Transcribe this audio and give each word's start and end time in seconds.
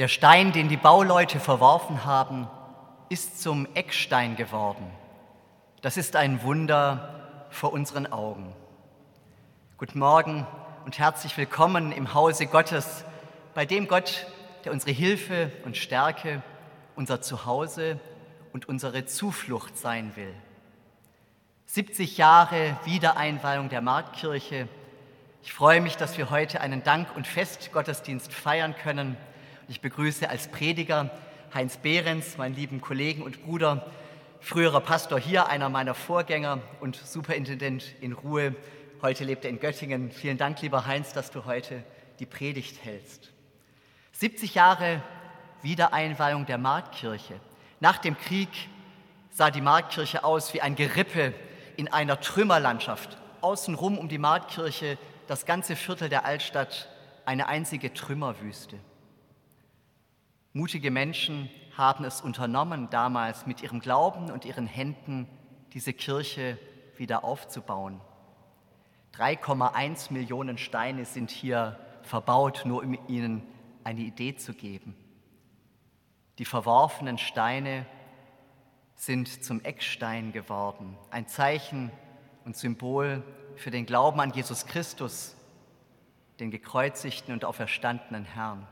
Der 0.00 0.08
Stein, 0.08 0.52
den 0.52 0.70
die 0.70 0.78
Bauleute 0.78 1.38
verworfen 1.38 2.06
haben, 2.06 2.48
ist 3.10 3.42
zum 3.42 3.68
Eckstein 3.74 4.34
geworden. 4.34 4.90
Das 5.82 5.98
ist 5.98 6.16
ein 6.16 6.42
Wunder 6.42 7.46
vor 7.50 7.74
unseren 7.74 8.10
Augen. 8.10 8.50
Guten 9.76 9.98
Morgen 9.98 10.46
und 10.86 10.98
herzlich 10.98 11.36
willkommen 11.36 11.92
im 11.92 12.14
Hause 12.14 12.46
Gottes, 12.46 13.04
bei 13.52 13.66
dem 13.66 13.88
Gott, 13.88 14.26
der 14.64 14.72
unsere 14.72 14.92
Hilfe 14.92 15.52
und 15.66 15.76
Stärke, 15.76 16.42
unser 16.96 17.20
Zuhause 17.20 18.00
und 18.54 18.70
unsere 18.70 19.04
Zuflucht 19.04 19.76
sein 19.76 20.16
will. 20.16 20.32
70 21.66 22.16
Jahre 22.16 22.78
Wiedereinweihung 22.86 23.68
der 23.68 23.82
Marktkirche. 23.82 24.66
Ich 25.42 25.52
freue 25.52 25.82
mich, 25.82 25.98
dass 25.98 26.16
wir 26.16 26.30
heute 26.30 26.62
einen 26.62 26.82
Dank- 26.82 27.14
und 27.14 27.26
Festgottesdienst 27.26 28.32
feiern 28.32 28.74
können. 28.82 29.18
Ich 29.70 29.80
begrüße 29.80 30.28
als 30.28 30.48
Prediger 30.48 31.10
Heinz 31.54 31.76
Behrens, 31.76 32.36
meinen 32.36 32.56
lieben 32.56 32.80
Kollegen 32.80 33.22
und 33.22 33.44
Bruder, 33.44 33.86
früherer 34.40 34.80
Pastor 34.80 35.20
hier, 35.20 35.46
einer 35.46 35.68
meiner 35.68 35.94
Vorgänger 35.94 36.58
und 36.80 36.96
Superintendent 36.96 37.84
in 38.00 38.12
Ruhe. 38.12 38.56
Heute 39.00 39.22
lebt 39.22 39.44
er 39.44 39.50
in 39.50 39.60
Göttingen. 39.60 40.10
Vielen 40.10 40.38
Dank, 40.38 40.60
lieber 40.60 40.86
Heinz, 40.86 41.12
dass 41.12 41.30
du 41.30 41.44
heute 41.44 41.84
die 42.18 42.26
Predigt 42.26 42.84
hältst. 42.84 43.30
70 44.10 44.56
Jahre 44.56 45.04
Wiedereinweihung 45.62 46.46
der 46.46 46.58
Marktkirche. 46.58 47.38
Nach 47.78 47.98
dem 47.98 48.18
Krieg 48.18 48.48
sah 49.30 49.52
die 49.52 49.60
Marktkirche 49.60 50.24
aus 50.24 50.52
wie 50.52 50.62
ein 50.62 50.74
Gerippe 50.74 51.32
in 51.76 51.86
einer 51.86 52.20
Trümmerlandschaft. 52.20 53.18
Außenrum 53.40 53.98
um 53.98 54.08
die 54.08 54.18
Marktkirche 54.18 54.98
das 55.28 55.46
ganze 55.46 55.76
Viertel 55.76 56.08
der 56.08 56.24
Altstadt 56.24 56.88
eine 57.24 57.46
einzige 57.46 57.94
Trümmerwüste. 57.94 58.80
Mutige 60.52 60.90
Menschen 60.90 61.48
haben 61.76 62.04
es 62.04 62.20
unternommen, 62.20 62.90
damals 62.90 63.46
mit 63.46 63.62
ihrem 63.62 63.78
Glauben 63.78 64.32
und 64.32 64.44
ihren 64.44 64.66
Händen 64.66 65.28
diese 65.72 65.92
Kirche 65.92 66.58
wieder 66.96 67.22
aufzubauen. 67.22 68.00
3,1 69.14 70.12
Millionen 70.12 70.58
Steine 70.58 71.04
sind 71.04 71.30
hier 71.30 71.78
verbaut, 72.02 72.62
nur 72.64 72.82
um 72.82 72.98
ihnen 73.06 73.42
eine 73.84 74.00
Idee 74.00 74.34
zu 74.34 74.52
geben. 74.52 74.96
Die 76.38 76.44
verworfenen 76.44 77.18
Steine 77.18 77.86
sind 78.96 79.44
zum 79.44 79.62
Eckstein 79.62 80.32
geworden, 80.32 80.96
ein 81.10 81.28
Zeichen 81.28 81.92
und 82.44 82.56
Symbol 82.56 83.22
für 83.54 83.70
den 83.70 83.86
Glauben 83.86 84.20
an 84.20 84.32
Jesus 84.32 84.66
Christus, 84.66 85.36
den 86.40 86.50
gekreuzigten 86.50 87.32
und 87.32 87.44
auferstandenen 87.44 88.24
Herrn. 88.24 88.66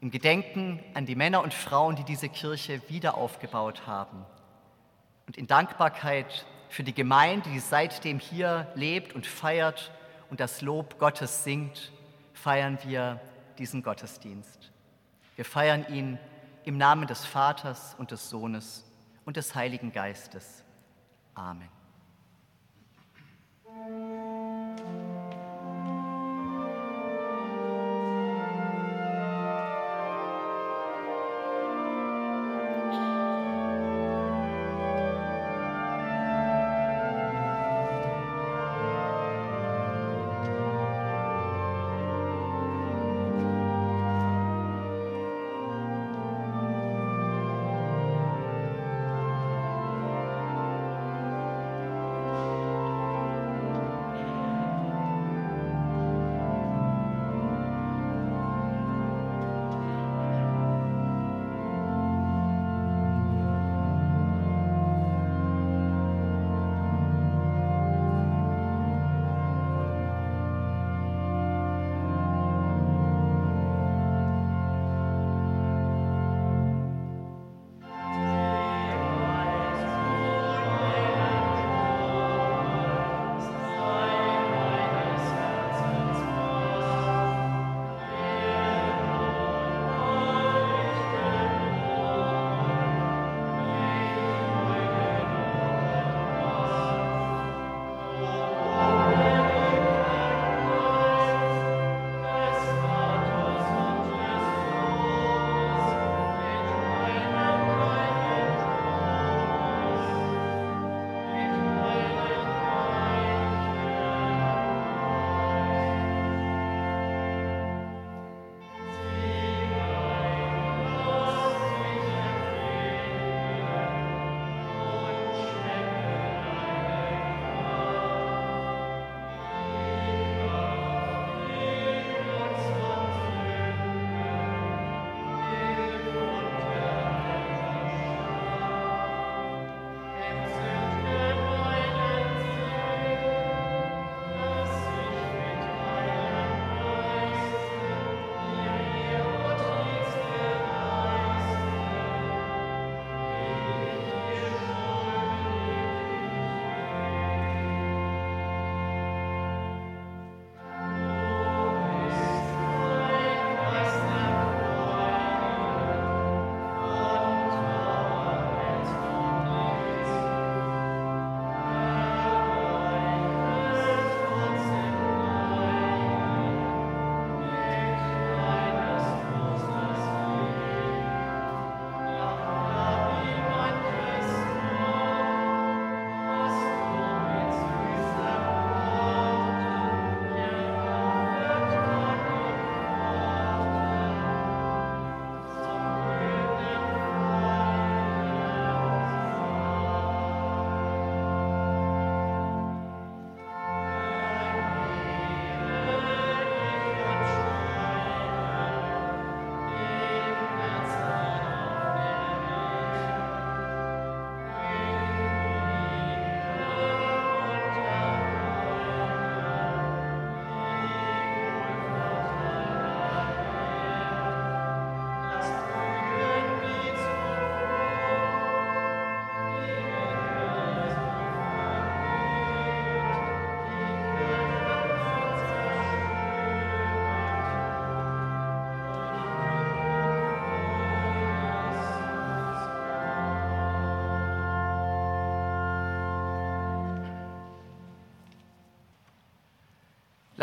Im 0.00 0.10
Gedenken 0.10 0.82
an 0.94 1.06
die 1.06 1.16
Männer 1.16 1.42
und 1.42 1.54
Frauen, 1.54 1.96
die 1.96 2.04
diese 2.04 2.28
Kirche 2.28 2.80
wieder 2.88 3.16
aufgebaut 3.16 3.86
haben 3.86 4.24
und 5.26 5.36
in 5.36 5.46
Dankbarkeit 5.46 6.46
für 6.68 6.84
die 6.84 6.94
Gemeinde, 6.94 7.48
die 7.50 7.58
seitdem 7.58 8.18
hier 8.18 8.70
lebt 8.74 9.14
und 9.14 9.26
feiert 9.26 9.92
und 10.30 10.40
das 10.40 10.60
Lob 10.60 10.98
Gottes 10.98 11.44
singt, 11.44 11.92
feiern 12.32 12.78
wir 12.84 13.20
diesen 13.58 13.82
Gottesdienst. 13.82 14.70
Wir 15.36 15.44
feiern 15.44 15.86
ihn 15.88 16.18
im 16.64 16.76
Namen 16.76 17.06
des 17.06 17.24
Vaters 17.24 17.94
und 17.98 18.10
des 18.10 18.28
Sohnes 18.28 18.84
und 19.24 19.36
des 19.36 19.54
Heiligen 19.54 19.92
Geistes. 19.92 20.64
Amen. 21.34 21.68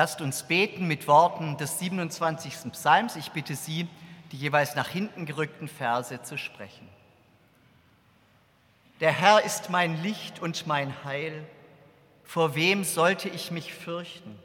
Lasst 0.04 0.20
uns 0.20 0.44
beten 0.44 0.86
mit 0.86 1.08
Worten 1.08 1.56
des 1.56 1.80
27. 1.80 2.74
Psalms. 2.74 3.16
Ich 3.16 3.32
bitte 3.32 3.56
Sie, 3.56 3.88
die 4.34 4.36
jeweils 4.36 4.76
nach 4.76 4.90
hinten 4.90 5.26
gerückten 5.26 5.70
Verse 5.70 6.22
zu 6.24 6.38
sprechen. 6.38 6.90
Der 9.00 9.14
Herr 9.14 9.46
ist 9.46 9.70
mein 9.70 10.04
Licht 10.04 10.42
und 10.42 10.68
mein 10.68 11.06
Heil. 11.06 11.48
Vor 12.26 12.54
wem 12.54 12.84
sollte 12.84 13.30
ich 13.30 13.50
mich 13.50 13.74
fürchten? 13.74 14.38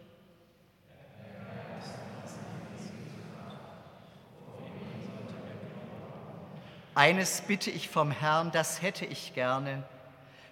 Eines 6.95 7.41
bitte 7.41 7.73
ich 7.73 7.89
vom 7.89 8.13
Herrn, 8.13 8.53
das 8.53 8.81
hätte 8.81 9.07
ich 9.07 9.35
gerne, 9.35 9.83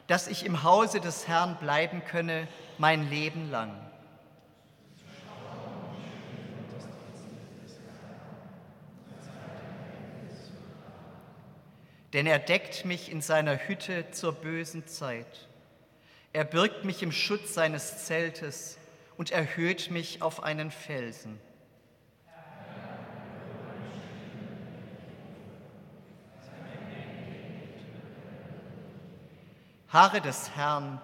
dass 0.09 0.27
ich 0.27 0.45
im 0.45 0.65
Hause 0.65 0.99
des 0.99 1.29
Herrn 1.29 1.55
bleiben 1.59 2.03
könne 2.05 2.49
mein 2.77 3.09
Leben 3.09 3.53
lang. 3.53 3.71
Denn 12.13 12.27
er 12.27 12.39
deckt 12.39 12.85
mich 12.85 13.11
in 13.11 13.21
seiner 13.21 13.57
Hütte 13.69 14.11
zur 14.11 14.33
bösen 14.33 14.87
Zeit. 14.87 15.49
Er 16.33 16.45
birgt 16.45 16.85
mich 16.85 17.03
im 17.03 17.13
Schutz 17.13 17.55
seines 17.55 18.05
Zeltes 18.05 18.79
und 19.17 19.31
erhöht 19.31 19.91
mich 19.91 20.23
auf 20.23 20.43
einen 20.43 20.71
Felsen. 20.71 21.41
Harre 29.89 30.21
des 30.21 30.51
Herrn, 30.55 31.01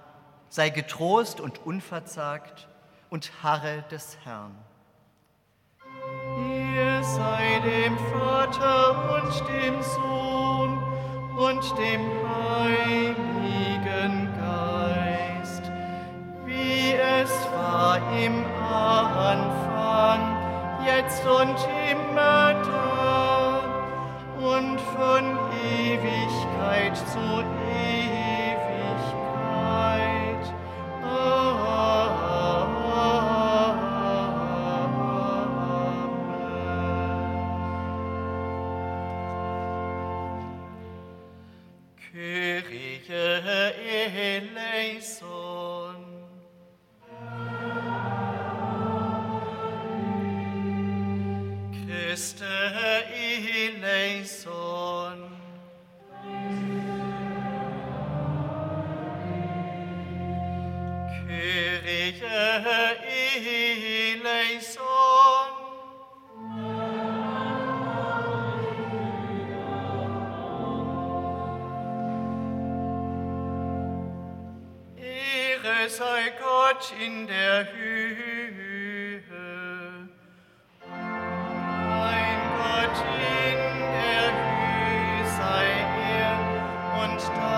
sei 0.49 0.69
getrost 0.69 1.41
und 1.41 1.65
unverzagt 1.65 2.69
und 3.09 3.43
harre 3.43 3.85
des 3.91 4.19
Herrn. 4.25 4.55
Ihr 6.37 7.03
sei 7.03 7.61
dem 7.65 7.97
Vater 7.97 9.25
und 9.25 9.49
dem 9.49 9.83
Sohn 9.83 10.32
und 11.43 11.77
dem 11.77 12.03
Heiligen 12.29 14.29
Geist, 14.39 15.73
wie 16.45 16.93
es 16.93 17.31
war 17.53 17.99
im 18.17 18.45
Anfang, 18.73 20.21
jetzt 20.87 21.27
und 21.27 21.57
immer 21.91 22.55
da 22.63 23.61
und 24.39 24.81
von 24.81 25.37
Ewigkeit 25.65 26.97
zu 26.97 27.19
Ewigkeit. 27.19 27.62
once 87.03 87.25
done. 87.31 87.52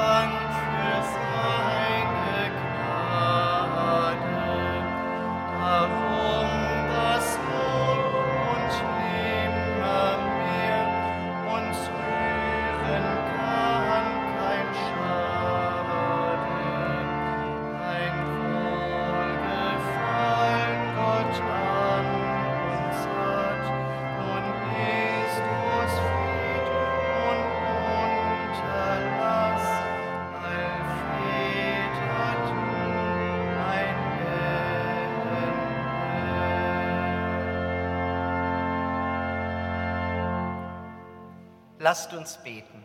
Lasst 41.84 42.14
uns 42.14 42.38
beten. 42.38 42.82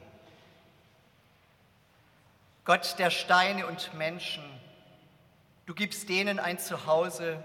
Gott 2.65 2.99
der 2.99 3.11
Steine 3.11 3.65
und 3.65 3.93
Menschen, 3.93 4.43
du 5.65 5.73
gibst 5.73 6.09
denen 6.09 6.37
ein 6.37 6.59
Zuhause, 6.59 7.41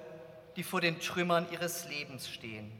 die 0.57 0.65
vor 0.65 0.81
den 0.81 0.99
Trümmern 0.99 1.47
ihres 1.53 1.85
Lebens 1.85 2.29
stehen. 2.29 2.73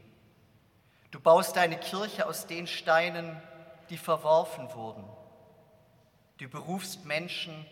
Du 1.11 1.21
baust 1.21 1.55
deine 1.55 1.77
Kirche 1.77 2.25
aus 2.25 2.47
den 2.47 2.67
Steinen, 2.67 3.41
die 3.89 3.97
verworfen 3.97 4.69
wurden. 4.73 5.05
Du 6.39 6.49
berufst 6.49 7.05
Menschen, 7.05 7.65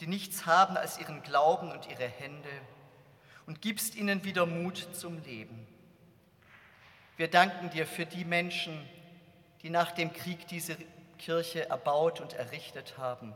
die 0.00 0.06
nichts 0.06 0.44
haben 0.44 0.76
als 0.76 0.98
ihren 0.98 1.22
Glauben 1.22 1.72
und 1.72 1.88
ihre 1.88 2.08
Hände 2.08 2.50
und 3.46 3.62
gibst 3.62 3.94
ihnen 3.94 4.22
wieder 4.22 4.44
Mut 4.44 4.86
zum 4.92 5.16
Leben. 5.22 5.66
Wir 7.16 7.28
danken 7.28 7.70
dir 7.70 7.86
für 7.86 8.04
die 8.04 8.26
Menschen, 8.26 8.74
die 8.74 9.01
nach 9.70 9.92
dem 9.92 10.12
Krieg 10.12 10.46
diese 10.48 10.76
Kirche 11.18 11.68
erbaut 11.68 12.20
und 12.20 12.32
errichtet 12.32 12.98
haben. 12.98 13.32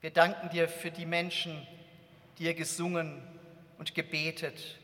Wir 0.00 0.10
danken 0.10 0.50
dir 0.50 0.68
für 0.68 0.90
die 0.90 1.06
Menschen, 1.06 1.66
die 2.36 2.44
ihr 2.44 2.54
gesungen 2.54 3.22
und 3.78 3.94
gebetet, 3.94 4.78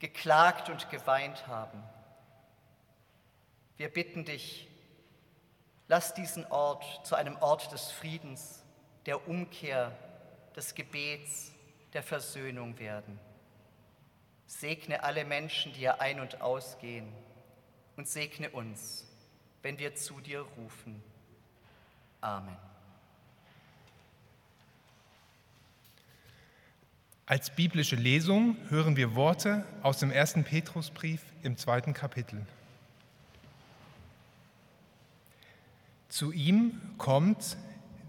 geklagt 0.00 0.68
und 0.68 0.90
geweint 0.90 1.46
haben. 1.46 1.82
Wir 3.76 3.88
bitten 3.88 4.24
dich, 4.24 4.68
lass 5.86 6.12
diesen 6.12 6.44
Ort 6.46 7.06
zu 7.06 7.14
einem 7.14 7.36
Ort 7.36 7.72
des 7.72 7.90
Friedens, 7.90 8.64
der 9.06 9.28
Umkehr, 9.28 9.96
des 10.56 10.74
Gebets, 10.74 11.52
der 11.92 12.02
Versöhnung 12.02 12.78
werden. 12.78 13.18
Segne 14.46 15.04
alle 15.04 15.24
Menschen, 15.24 15.72
die 15.72 15.80
hier 15.80 16.00
ein- 16.00 16.20
und 16.20 16.40
ausgehen, 16.40 17.12
und 17.96 18.08
segne 18.08 18.50
uns 18.50 19.07
wenn 19.62 19.78
wir 19.78 19.94
zu 19.94 20.20
dir 20.20 20.40
rufen. 20.40 21.02
Amen. 22.20 22.56
Als 27.26 27.50
biblische 27.50 27.96
Lesung 27.96 28.56
hören 28.70 28.96
wir 28.96 29.14
Worte 29.14 29.66
aus 29.82 29.98
dem 29.98 30.10
ersten 30.10 30.44
Petrusbrief 30.44 31.20
im 31.42 31.58
zweiten 31.58 31.92
Kapitel. 31.92 32.46
Zu 36.08 36.32
ihm 36.32 36.80
kommt 36.96 37.58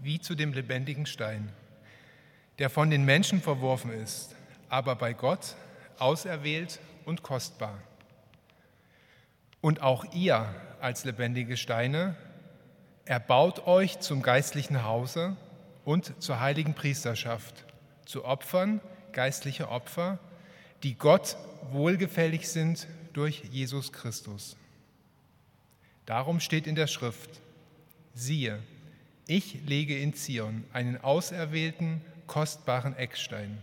wie 0.02 0.20
zu 0.20 0.34
dem 0.34 0.54
lebendigen 0.54 1.04
Stein, 1.04 1.52
der 2.58 2.70
von 2.70 2.88
den 2.88 3.04
Menschen 3.04 3.42
verworfen 3.42 3.92
ist, 3.92 4.34
aber 4.70 4.96
bei 4.96 5.12
Gott 5.12 5.54
auserwählt 5.98 6.80
und 7.04 7.22
kostbar. 7.22 7.78
Und 9.60 9.82
auch 9.82 10.04
ihr 10.14 10.46
als 10.80 11.04
lebendige 11.04 11.56
Steine, 11.56 12.16
erbaut 13.04 13.66
euch 13.66 14.00
zum 14.00 14.22
geistlichen 14.22 14.84
Hause 14.84 15.36
und 15.84 16.22
zur 16.22 16.40
heiligen 16.40 16.74
Priesterschaft, 16.74 17.64
zu 18.06 18.24
Opfern, 18.24 18.80
geistliche 19.12 19.68
Opfer, 19.68 20.18
die 20.82 20.94
Gott 20.94 21.36
wohlgefällig 21.72 22.48
sind 22.48 22.86
durch 23.12 23.42
Jesus 23.50 23.92
Christus. 23.92 24.56
Darum 26.06 26.40
steht 26.40 26.66
in 26.66 26.74
der 26.74 26.86
Schrift, 26.86 27.40
siehe, 28.14 28.58
ich 29.26 29.58
lege 29.66 29.98
in 29.98 30.14
Zion 30.14 30.64
einen 30.72 30.96
auserwählten, 31.02 32.00
kostbaren 32.26 32.96
Eckstein. 32.96 33.58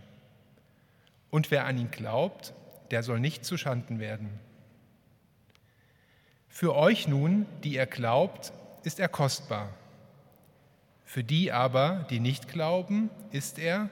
Und 1.30 1.50
wer 1.50 1.66
an 1.66 1.76
ihn 1.76 1.90
glaubt, 1.90 2.54
der 2.90 3.02
soll 3.02 3.20
nicht 3.20 3.44
zu 3.44 3.58
Schanden 3.58 3.98
werden. 3.98 4.30
Für 6.48 6.74
euch 6.74 7.08
nun, 7.08 7.46
die 7.62 7.74
ihr 7.74 7.86
glaubt, 7.86 8.52
ist 8.82 9.00
er 9.00 9.08
kostbar. 9.08 9.72
Für 11.04 11.24
die 11.24 11.52
aber, 11.52 12.06
die 12.10 12.20
nicht 12.20 12.48
glauben, 12.48 13.10
ist 13.30 13.58
er, 13.58 13.90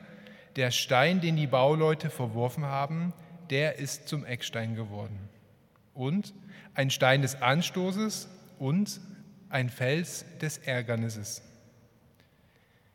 der 0.57 0.71
Stein, 0.71 1.21
den 1.21 1.37
die 1.37 1.47
Bauleute 1.47 2.11
verworfen 2.11 2.65
haben, 2.65 3.13
der 3.51 3.77
ist 3.77 4.09
zum 4.09 4.25
Eckstein 4.25 4.75
geworden. 4.75 5.19
Und 5.95 6.35
ein 6.75 6.91
Stein 6.91 7.23
des 7.23 7.41
Anstoßes 7.41 8.29
und 8.59 9.01
ein 9.49 9.71
Fels 9.71 10.25
des 10.41 10.59
Ärgernisses. 10.59 11.43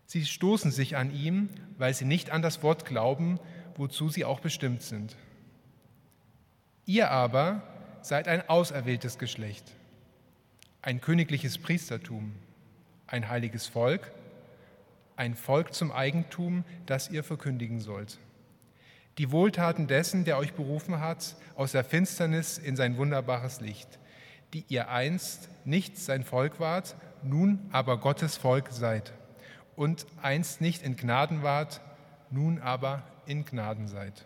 Sie 0.05 0.25
stoßen 0.25 0.71
sich 0.71 0.97
an 0.97 1.13
ihm, 1.15 1.49
weil 1.77 1.93
sie 1.93 2.05
nicht 2.05 2.31
an 2.31 2.41
das 2.41 2.61
Wort 2.63 2.85
glauben, 2.85 3.39
wozu 3.75 4.09
sie 4.09 4.25
auch 4.25 4.39
bestimmt 4.39 4.81
sind. 4.81 5.15
Ihr 6.85 7.09
aber 7.11 7.63
seid 8.01 8.27
ein 8.27 8.47
auserwähltes 8.49 9.17
Geschlecht, 9.17 9.71
ein 10.81 11.01
königliches 11.01 11.57
Priestertum, 11.57 12.33
ein 13.07 13.29
heiliges 13.29 13.67
Volk, 13.67 14.11
ein 15.15 15.35
Volk 15.35 15.73
zum 15.73 15.91
Eigentum, 15.91 16.63
das 16.85 17.09
ihr 17.09 17.23
verkündigen 17.23 17.79
sollt. 17.79 18.17
Die 19.17 19.31
Wohltaten 19.31 19.87
dessen, 19.87 20.25
der 20.25 20.37
euch 20.37 20.53
berufen 20.53 20.99
hat, 20.99 21.35
aus 21.55 21.73
der 21.73 21.83
Finsternis 21.83 22.57
in 22.57 22.75
sein 22.75 22.97
wunderbares 22.97 23.61
Licht, 23.61 23.99
die 24.53 24.65
ihr 24.67 24.89
einst 24.89 25.49
nicht 25.65 25.97
sein 25.97 26.23
Volk 26.23 26.59
wart, 26.59 26.95
nun 27.23 27.59
aber 27.71 27.99
Gottes 27.99 28.37
Volk 28.37 28.71
seid, 28.71 29.13
und 29.75 30.05
einst 30.21 30.61
nicht 30.61 30.81
in 30.81 30.95
Gnaden 30.95 31.43
wart, 31.43 31.81
nun 32.31 32.59
aber 32.59 33.03
in 33.25 33.45
Gnaden 33.45 33.87
seid. 33.87 34.25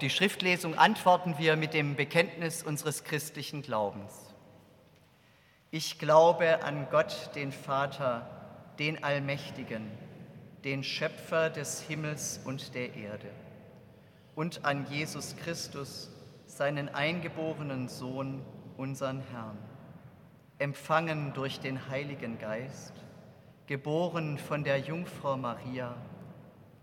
Die 0.00 0.10
Schriftlesung 0.10 0.78
antworten 0.78 1.38
wir 1.38 1.56
mit 1.56 1.74
dem 1.74 1.96
Bekenntnis 1.96 2.62
unseres 2.62 3.02
christlichen 3.02 3.62
Glaubens. 3.62 4.32
Ich 5.72 5.98
glaube 5.98 6.62
an 6.62 6.86
Gott, 6.88 7.30
den 7.34 7.50
Vater, 7.50 8.30
den 8.78 9.02
Allmächtigen, 9.02 9.90
den 10.62 10.84
Schöpfer 10.84 11.50
des 11.50 11.80
Himmels 11.80 12.40
und 12.44 12.76
der 12.76 12.94
Erde, 12.94 13.28
und 14.36 14.64
an 14.64 14.86
Jesus 14.88 15.34
Christus, 15.36 16.10
seinen 16.46 16.88
eingeborenen 16.88 17.88
Sohn, 17.88 18.40
unseren 18.76 19.20
Herrn, 19.32 19.58
empfangen 20.58 21.32
durch 21.34 21.58
den 21.58 21.88
Heiligen 21.88 22.38
Geist, 22.38 22.92
geboren 23.66 24.38
von 24.38 24.62
der 24.62 24.78
Jungfrau 24.78 25.36
Maria, 25.36 25.96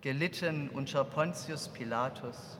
gelitten 0.01 0.69
unter 0.69 1.05
Pontius 1.05 1.69
Pilatus, 1.69 2.59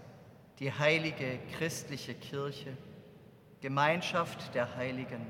die 0.61 0.71
heilige 0.71 1.39
christliche 1.57 2.13
Kirche, 2.13 2.77
Gemeinschaft 3.61 4.53
der 4.53 4.75
Heiligen, 4.75 5.25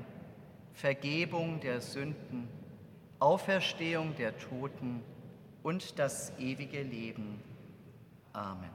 Vergebung 0.74 1.58
der 1.60 1.80
Sünden, 1.80 2.48
Auferstehung 3.18 4.14
der 4.16 4.36
Toten 4.36 5.02
und 5.62 5.98
das 5.98 6.38
ewige 6.38 6.82
Leben. 6.82 7.42
Amen. 8.34 8.68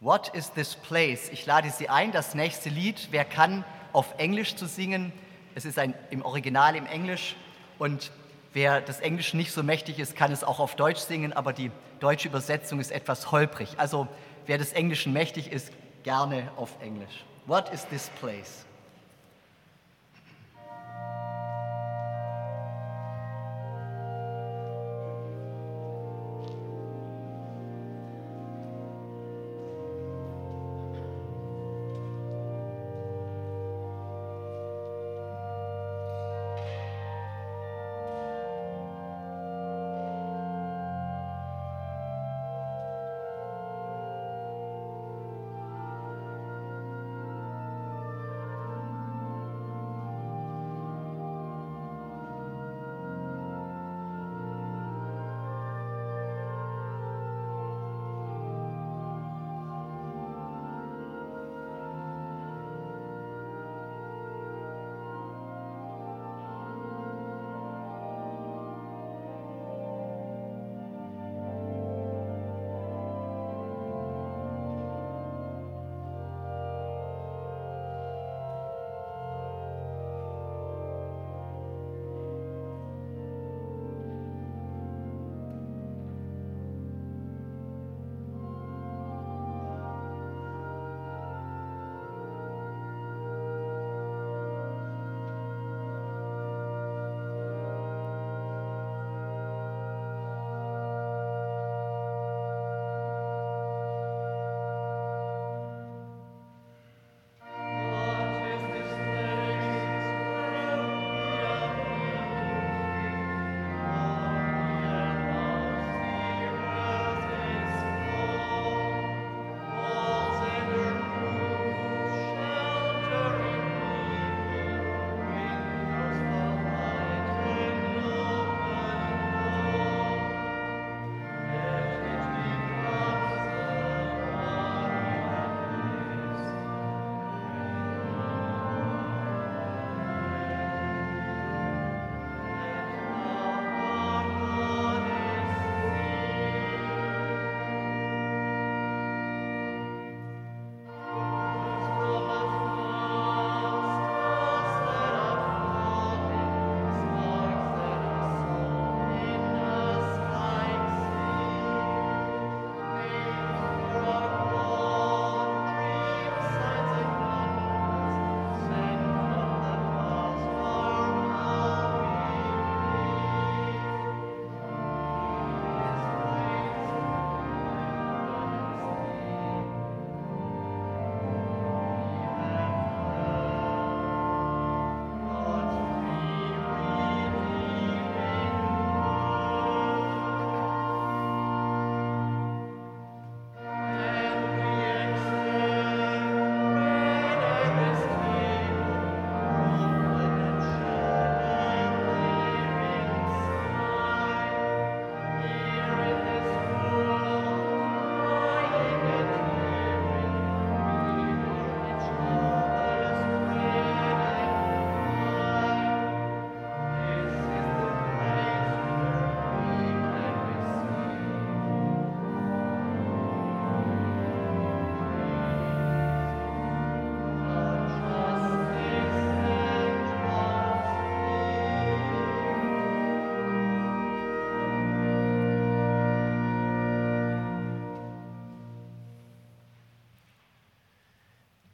What 0.00 0.34
is 0.34 0.50
this 0.54 0.74
place? 0.74 1.28
Ich 1.28 1.46
lade 1.46 1.70
Sie 1.70 1.88
ein, 1.88 2.10
das 2.10 2.34
nächste 2.34 2.68
Lied, 2.68 3.08
wer 3.12 3.24
kann, 3.24 3.64
auf 3.92 4.14
Englisch 4.18 4.56
zu 4.56 4.66
singen. 4.66 5.12
Es 5.54 5.64
ist 5.64 5.78
ein, 5.78 5.94
im 6.10 6.22
Original 6.22 6.74
im 6.74 6.86
Englisch 6.86 7.36
und 7.78 8.10
wer 8.52 8.80
das 8.80 9.00
Englische 9.00 9.36
nicht 9.36 9.52
so 9.52 9.62
mächtig 9.62 9.98
ist, 9.98 10.16
kann 10.16 10.32
es 10.32 10.44
auch 10.44 10.60
auf 10.60 10.76
Deutsch 10.76 11.00
singen, 11.00 11.32
aber 11.32 11.52
die 11.52 11.70
deutsche 12.00 12.28
Übersetzung 12.28 12.80
ist 12.80 12.90
etwas 12.90 13.30
holprig. 13.30 13.74
Also 13.76 14.08
wer 14.46 14.58
des 14.58 14.72
Englischen 14.72 15.12
mächtig 15.12 15.52
ist, 15.52 15.72
gerne 16.02 16.50
auf 16.56 16.70
Englisch. 16.80 17.24
What 17.46 17.72
is 17.72 17.86
this 17.86 18.10
place? 18.20 18.64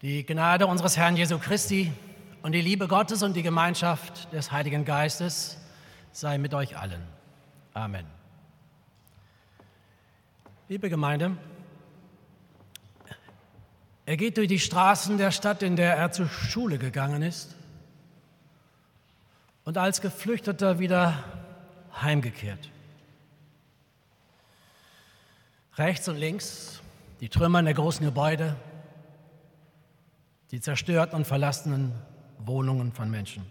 Die 0.07 0.25
Gnade 0.25 0.69
unseres 0.69 0.97
Herrn 0.97 1.17
Jesu 1.17 1.37
Christi 1.37 1.93
und 2.43 2.53
die 2.53 2.61
Liebe 2.61 2.87
Gottes 2.87 3.25
und 3.25 3.35
die 3.35 3.43
Gemeinschaft 3.43 4.33
des 4.33 4.53
Heiligen 4.53 4.85
Geistes 4.85 5.59
sei 6.13 6.39
mit 6.39 6.55
euch 6.55 6.79
allen. 6.79 7.03
Amen. 7.75 8.07
Liebe 10.69 10.91
Gemeinde, 10.91 11.37
er 14.05 14.17
geht 14.17 14.37
durch 14.37 14.47
die 14.47 14.61
Straßen 14.61 15.19
der 15.19 15.33
Stadt, 15.33 15.65
in 15.65 15.75
der 15.75 15.97
er 15.97 16.13
zur 16.13 16.29
Schule 16.29 16.79
gegangen 16.79 17.23
ist 17.23 17.57
und 19.65 19.77
als 19.77 20.01
Geflüchteter 20.01 20.79
wieder 20.79 21.25
heimgekehrt. 22.01 22.71
Rechts 25.75 26.07
und 26.09 26.17
links 26.17 26.81
die 27.19 27.29
Trümmer 27.29 27.61
der 27.61 27.75
großen 27.75 28.07
Gebäude, 28.07 28.55
die 30.51 30.61
zerstörten 30.61 31.17
und 31.17 31.27
verlassenen 31.27 31.93
Wohnungen 32.39 32.93
von 32.93 33.11
Menschen. 33.11 33.45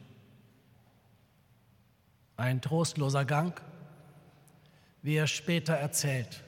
Ein 2.38 2.62
trostloser 2.62 3.26
Gang, 3.26 3.60
wie 5.02 5.16
er 5.16 5.28
später 5.28 5.74
erzählt. 5.74 6.44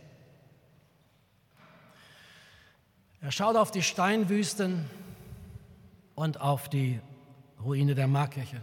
Er 3.22 3.32
schaut 3.32 3.56
auf 3.56 3.72
die 3.72 3.84
Steinwüsten 3.84 4.86
und 6.16 6.40
auf 6.40 6.70
die 6.70 7.00
Ruine 7.64 7.96
der 7.96 8.08
Markkirche. 8.08 8.62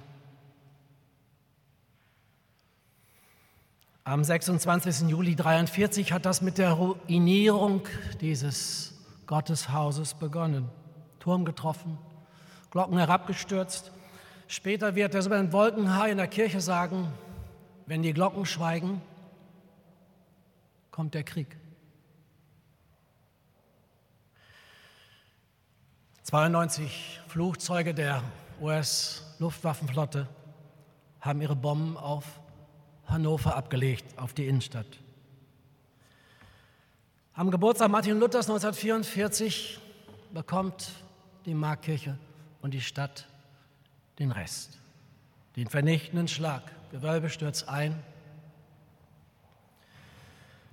Am 4.04 4.22
26. 4.22 5.08
Juli 5.08 5.30
1943 5.30 6.12
hat 6.12 6.26
das 6.26 6.42
mit 6.42 6.58
der 6.58 6.72
Ruinierung 6.72 7.88
dieses 8.20 8.94
Gotteshauses 9.26 10.14
begonnen. 10.14 10.68
Turm 11.24 11.46
getroffen, 11.46 11.96
Glocken 12.70 12.98
herabgestürzt. 12.98 13.92
Später 14.46 14.94
wird 14.94 15.14
er 15.14 15.22
so 15.22 15.30
ein 15.30 15.54
Wolkenhaar 15.54 16.10
in 16.10 16.18
der 16.18 16.26
Kirche 16.26 16.60
sagen, 16.60 17.10
wenn 17.86 18.02
die 18.02 18.12
Glocken 18.12 18.44
schweigen, 18.44 19.00
kommt 20.90 21.14
der 21.14 21.24
Krieg. 21.24 21.56
92 26.24 27.20
Flugzeuge 27.26 27.94
der 27.94 28.22
US-Luftwaffenflotte 28.60 30.28
haben 31.22 31.40
ihre 31.40 31.56
Bomben 31.56 31.96
auf 31.96 32.26
Hannover 33.06 33.56
abgelegt, 33.56 34.18
auf 34.18 34.34
die 34.34 34.46
Innenstadt. 34.46 34.98
Am 37.32 37.50
Geburtstag 37.50 37.90
Martin 37.90 38.20
Luthers 38.20 38.50
1944 38.50 39.80
bekommt 40.34 40.92
die 41.46 41.54
Markkirche 41.54 42.18
und 42.62 42.72
die 42.72 42.80
Stadt 42.80 43.26
den 44.18 44.30
Rest, 44.30 44.78
den 45.56 45.68
vernichtenden 45.68 46.28
Schlag. 46.28 46.62
Gewölbe 46.90 47.28
stürzt 47.28 47.68
ein. 47.68 48.00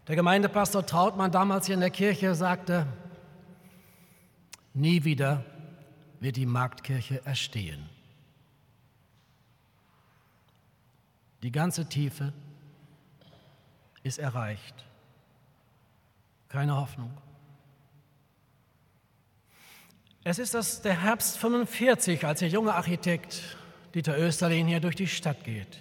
Der 0.08 0.16
Gemeindepastor 0.16 0.86
Trautmann, 0.86 1.32
damals 1.32 1.66
hier 1.66 1.76
in 1.76 1.82
der 1.82 1.90
Kirche, 1.90 2.36
sagte, 2.36 2.86
nie 4.74 5.04
wieder 5.04 5.44
wird 6.20 6.36
die 6.36 6.46
Marktkirche 6.46 7.26
erstehen. 7.26 7.90
Die 11.44 11.52
ganze 11.52 11.88
Tiefe 11.88 12.34
ist 14.04 14.20
erreicht. 14.20 14.76
Keine 16.50 16.76
Hoffnung. 16.76 17.12
Es 20.24 20.38
ist 20.38 20.54
das, 20.54 20.82
der 20.84 21.02
Herbst 21.02 21.38
45, 21.40 22.26
als 22.26 22.40
der 22.40 22.50
junge 22.50 22.74
Architekt 22.76 23.58
Dieter 23.96 24.18
Österlin 24.18 24.68
hier 24.68 24.80
durch 24.80 24.96
die 24.96 25.08
Stadt 25.08 25.44
geht, 25.44 25.80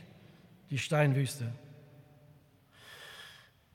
die 0.70 0.78
Steinwüste. 0.78 1.52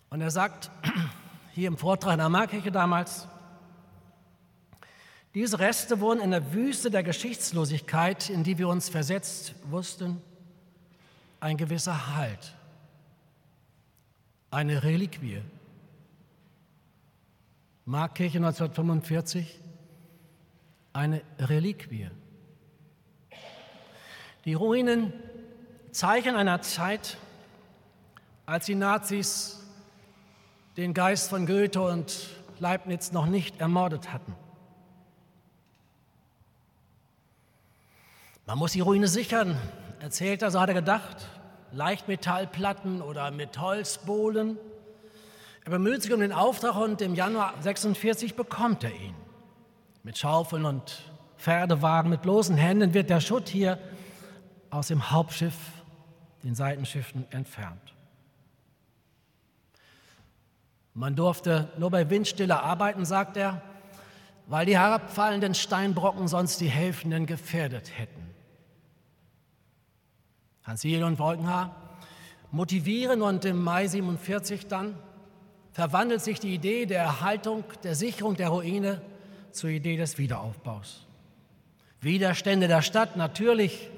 Und 0.10 0.22
er 0.22 0.32
sagt 0.32 0.72
hier 1.54 1.68
im 1.68 1.78
Vortrag 1.78 2.14
in 2.14 2.20
der 2.20 2.30
Markkirche 2.30 2.72
damals, 2.72 3.28
diese 5.36 5.60
Reste 5.60 6.00
wurden 6.00 6.20
in 6.22 6.32
der 6.32 6.54
Wüste 6.54 6.90
der 6.90 7.04
Geschichtslosigkeit, 7.04 8.30
in 8.30 8.44
die 8.44 8.58
wir 8.58 8.68
uns 8.68 8.90
versetzt 8.90 9.54
wussten, 9.70 10.20
ein 11.42 11.58
gewisser 11.58 12.16
Halt, 12.16 12.56
eine 14.50 14.82
Reliquie. 14.82 15.42
Markkirche 17.86 18.38
1945, 18.38 19.60
eine 20.96 21.22
Reliquie. 21.40 22.10
Die 24.46 24.54
Ruinen 24.54 25.14
zeichnen 25.92 26.36
einer 26.36 26.62
Zeit, 26.62 27.18
als 28.46 28.66
die 28.66 28.76
Nazis 28.76 29.60
den 30.78 30.94
Geist 30.94 31.30
von 31.30 31.46
Goethe 31.46 31.82
und 31.82 32.30
Leibniz 32.60 33.12
noch 33.12 33.26
nicht 33.26 33.60
ermordet 33.60 34.14
hatten. 34.14 34.36
Man 38.46 38.58
muss 38.58 38.74
die 38.74 38.82
Ruine 38.82 39.08
sichern, 39.08 39.58
erzählt 40.00 40.44
er, 40.44 40.52
so 40.52 40.62
hat 40.62 40.70
er 40.70 40.76
gedacht. 40.76 41.28
Leichtmetallplatten 41.72 43.02
oder 43.02 43.32
mit 43.32 43.60
Holzbohlen. 43.60 44.58
Er 45.66 45.72
bemüht 45.72 46.04
sich 46.04 46.14
um 46.14 46.20
den 46.20 46.32
Auftrag 46.32 46.76
und 46.76 47.02
im 47.02 47.16
Januar 47.16 47.54
46 47.60 48.36
bekommt 48.36 48.84
er 48.84 48.92
ihn. 48.92 49.25
Mit 50.06 50.20
Schaufeln 50.20 50.66
und 50.66 51.02
Pferdewagen, 51.40 52.12
mit 52.12 52.22
bloßen 52.22 52.56
Händen 52.56 52.94
wird 52.94 53.10
der 53.10 53.20
Schutt 53.20 53.50
hier 53.50 53.80
aus 54.70 54.90
dem 54.90 55.10
Hauptschiff, 55.10 55.56
den 56.44 56.54
Seitenschiffen, 56.54 57.26
entfernt. 57.32 57.96
Man 60.94 61.16
durfte 61.16 61.70
nur 61.80 61.90
bei 61.90 62.08
Windstille 62.08 62.62
arbeiten, 62.62 63.04
sagt 63.04 63.36
er, 63.36 63.64
weil 64.46 64.68
die 64.68 64.78
herabfallenden 64.78 65.56
Steinbrocken 65.56 66.28
sonst 66.28 66.62
die 66.62 66.70
Helfenden 66.70 67.26
gefährdet 67.26 67.98
hätten. 67.98 68.30
Hans-Jel 70.66 71.04
und 71.04 71.18
Wolkenhaar 71.18 71.76
motivieren 72.52 73.24
und 73.24 73.44
im 73.44 73.64
Mai 73.64 73.88
47 73.88 74.68
dann 74.68 75.00
verwandelt 75.72 76.22
sich 76.22 76.40
die 76.40 76.54
Idee 76.54 76.86
der 76.86 77.02
Erhaltung, 77.02 77.64
der 77.82 77.96
Sicherung 77.96 78.36
der 78.36 78.50
Ruine 78.50 79.02
zur 79.56 79.70
Idee 79.70 79.98
des 79.98 80.18
Wiederaufbaus. 80.18 81.06
Widerstände 82.02 82.68
der 82.68 82.82
Stadt 82.82 83.16
natürlich. 83.16 83.90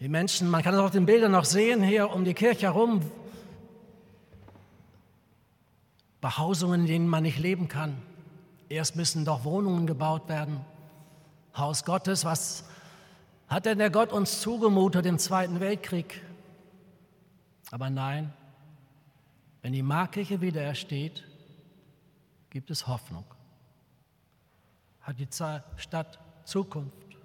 Die 0.00 0.08
Menschen, 0.08 0.48
man 0.48 0.62
kann 0.62 0.74
es 0.74 0.80
auf 0.80 0.90
den 0.90 1.06
Bildern 1.06 1.32
noch 1.32 1.44
sehen, 1.44 1.82
hier 1.82 2.10
um 2.10 2.24
die 2.24 2.34
Kirche 2.34 2.62
herum, 2.62 3.02
Behausungen, 6.20 6.82
in 6.82 6.86
denen 6.86 7.08
man 7.08 7.22
nicht 7.22 7.38
leben 7.38 7.68
kann. 7.68 8.00
Erst 8.68 8.96
müssen 8.96 9.24
doch 9.24 9.44
Wohnungen 9.44 9.86
gebaut 9.86 10.28
werden. 10.28 10.60
Haus 11.56 11.84
Gottes, 11.84 12.24
was 12.24 12.64
hat 13.48 13.66
denn 13.66 13.78
der 13.78 13.90
Gott 13.90 14.12
uns 14.12 14.40
zugemutet 14.40 15.06
im 15.06 15.18
Zweiten 15.18 15.60
Weltkrieg? 15.60 16.22
Aber 17.70 17.90
nein, 17.90 18.32
wenn 19.62 19.72
die 19.72 19.82
Markkirche 19.82 20.40
wieder 20.40 20.62
ersteht, 20.62 21.24
gibt 22.50 22.70
es 22.70 22.86
Hoffnung. 22.86 23.24
Hat 25.10 25.18
die 25.18 25.26
Stadt 25.76 26.20
Zukunft. 26.44 27.16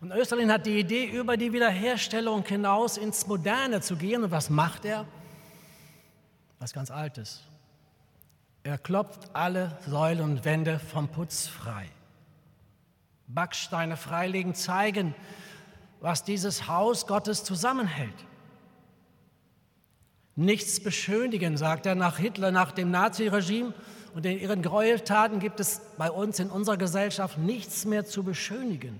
Und 0.00 0.12
Österlin 0.12 0.52
hat 0.52 0.64
die 0.64 0.78
Idee, 0.78 1.06
über 1.06 1.36
die 1.36 1.52
Wiederherstellung 1.52 2.46
hinaus 2.46 2.98
ins 2.98 3.26
Moderne 3.26 3.80
zu 3.80 3.96
gehen. 3.96 4.22
Und 4.22 4.30
was 4.30 4.48
macht 4.48 4.84
er? 4.84 5.06
Was 6.60 6.72
ganz 6.72 6.92
Altes. 6.92 7.40
Er 8.62 8.78
klopft 8.78 9.34
alle 9.34 9.76
Säulen 9.88 10.22
und 10.22 10.44
Wände 10.44 10.78
vom 10.78 11.08
Putz 11.08 11.48
frei. 11.48 11.88
Backsteine 13.26 13.96
freilegen, 13.96 14.54
zeigen, 14.54 15.16
was 16.00 16.22
dieses 16.22 16.68
Haus 16.68 17.08
Gottes 17.08 17.42
zusammenhält. 17.42 18.24
Nichts 20.36 20.80
beschönigen, 20.80 21.56
sagt 21.56 21.86
er 21.86 21.96
nach 21.96 22.18
Hitler, 22.18 22.52
nach 22.52 22.70
dem 22.70 22.92
Naziregime 22.92 23.74
und 24.14 24.26
in 24.26 24.38
ihren 24.40 24.62
Gräueltaten 24.62 25.38
gibt 25.38 25.60
es 25.60 25.80
bei 25.96 26.10
uns 26.10 26.38
in 26.38 26.50
unserer 26.50 26.76
Gesellschaft 26.76 27.38
nichts 27.38 27.84
mehr 27.84 28.04
zu 28.04 28.22
beschönigen. 28.22 28.98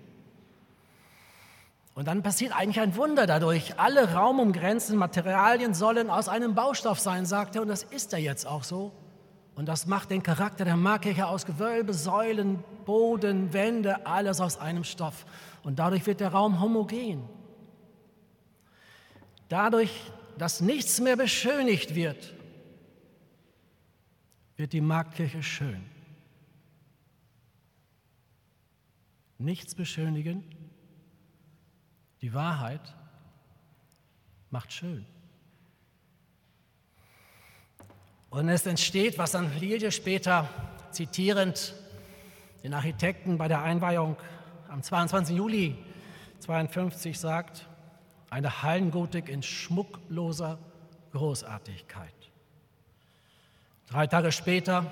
Und 1.95 2.07
dann 2.07 2.23
passiert 2.23 2.57
eigentlich 2.57 2.81
ein 2.81 2.97
Wunder 2.97 3.27
dadurch. 3.27 3.79
Alle 3.79 4.15
raumumgrenzenden 4.15 4.99
Materialien 4.99 5.75
sollen 5.75 6.09
aus 6.09 6.29
einem 6.29 6.55
Baustoff 6.55 7.01
sein, 7.01 7.27
sagt 7.27 7.57
er, 7.57 7.63
und 7.63 7.69
das 7.69 7.83
ist 7.83 8.13
er 8.13 8.21
jetzt 8.21 8.47
auch 8.47 8.65
so. 8.65 8.93
Und 9.57 9.67
das 9.67 9.87
macht 9.87 10.11
den 10.11 10.23
Charakter 10.23 10.65
der 10.65 10.77
Markkirche 10.77 11.27
aus 11.27 11.45
Gewölbe, 11.45 11.93
Säulen, 11.93 12.65
Boden, 12.87 13.53
Wände, 13.53 14.07
alles 14.07 14.41
aus 14.41 14.59
einem 14.59 14.85
Stoff. 14.85 15.27
Und 15.63 15.79
dadurch 15.79 16.07
wird 16.07 16.21
der 16.21 16.33
Raum 16.33 16.61
homogen. 16.61 17.25
Dadurch, 19.49 19.91
dass 20.39 20.61
nichts 20.61 21.01
mehr 21.01 21.17
beschönigt 21.17 21.95
wird, 21.95 22.33
wird 24.61 24.73
die 24.73 24.81
Markkirche 24.81 25.43
schön. 25.43 25.83
nichts 29.41 29.75
beschönigen. 29.75 30.45
Die 32.21 32.35
Wahrheit 32.35 32.95
macht 34.51 34.73
schön. 34.73 35.07
Und 38.29 38.49
es 38.49 38.67
entsteht, 38.67 39.19
was 39.19 39.33
dann 39.33 39.59
Lilie 39.59 39.91
später 39.91 40.49
zitierend 40.93 41.75
den 42.63 42.75
Architekten 42.75 43.39
bei 43.39 43.49
der 43.49 43.63
Einweihung 43.63 44.17
am 44.69 44.83
22. 44.83 45.37
Juli 45.37 45.77
52 46.41 47.19
sagt, 47.19 47.67
eine 48.29 48.63
Hallengotik 48.63 49.29
in 49.29 49.43
schmuckloser 49.43 50.59
Großartigkeit. 51.13 52.20
Drei 53.91 54.07
Tage 54.07 54.31
später 54.31 54.87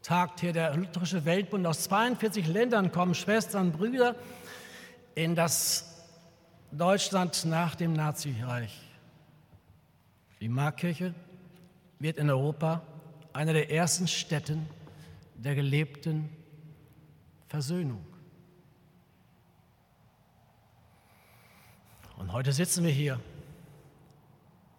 tagt 0.00 0.40
hier 0.40 0.54
der 0.54 0.74
Lutherische 0.74 1.26
Weltbund. 1.26 1.66
Aus 1.66 1.82
42 1.82 2.46
Ländern 2.46 2.90
kommen 2.90 3.14
Schwestern, 3.14 3.72
Brüder 3.72 4.16
in 5.14 5.34
das 5.34 6.02
Deutschland 6.72 7.44
nach 7.44 7.74
dem 7.74 7.92
Nazireich. 7.92 8.80
Die 10.40 10.48
Markkirche 10.48 11.14
wird 11.98 12.16
in 12.16 12.30
Europa 12.30 12.80
einer 13.34 13.52
der 13.52 13.70
ersten 13.70 14.08
Städten 14.08 14.66
der 15.34 15.54
gelebten 15.54 16.30
Versöhnung. 17.48 18.02
Und 22.16 22.32
heute 22.32 22.52
sitzen 22.52 22.82
wir 22.82 22.92
hier, 22.92 23.20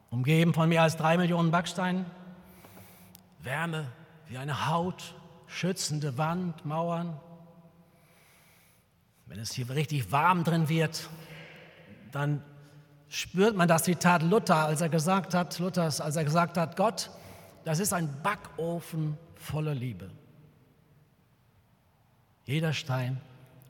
umgeben 0.10 0.56
von 0.56 0.68
mehr 0.70 0.82
als 0.82 0.98
drei 0.98 1.18
Millionen 1.18 1.52
Backsteinen, 1.52 2.17
Wärme 3.48 3.88
wie 4.28 4.38
eine 4.38 4.68
Haut, 4.68 5.16
schützende 5.48 6.18
Wand, 6.18 6.66
Mauern. 6.66 7.18
Wenn 9.26 9.40
es 9.40 9.54
hier 9.54 9.70
richtig 9.70 10.12
warm 10.12 10.44
drin 10.44 10.68
wird, 10.68 11.10
dann 12.12 12.44
spürt 13.08 13.56
man 13.56 13.70
das 13.70 13.84
Zitat 13.84 14.22
Luther, 14.22 14.66
als 14.66 14.82
er 14.82 14.90
gesagt 14.90 15.34
hat, 15.34 15.58
Luthers, 15.60 16.02
als 16.02 16.18
er 16.18 16.26
gesagt 16.26 16.58
hat, 16.58 16.76
Gott, 16.76 17.10
das 17.64 17.80
ist 17.80 17.94
ein 17.94 18.22
Backofen 18.22 19.18
voller 19.36 19.74
Liebe. 19.74 20.10
Jeder 22.44 22.74
Stein 22.74 23.22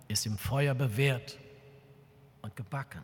ist 0.08 0.26
im 0.26 0.40
Feuer 0.40 0.74
bewährt 0.74 1.38
und 2.42 2.56
gebacken. 2.56 3.04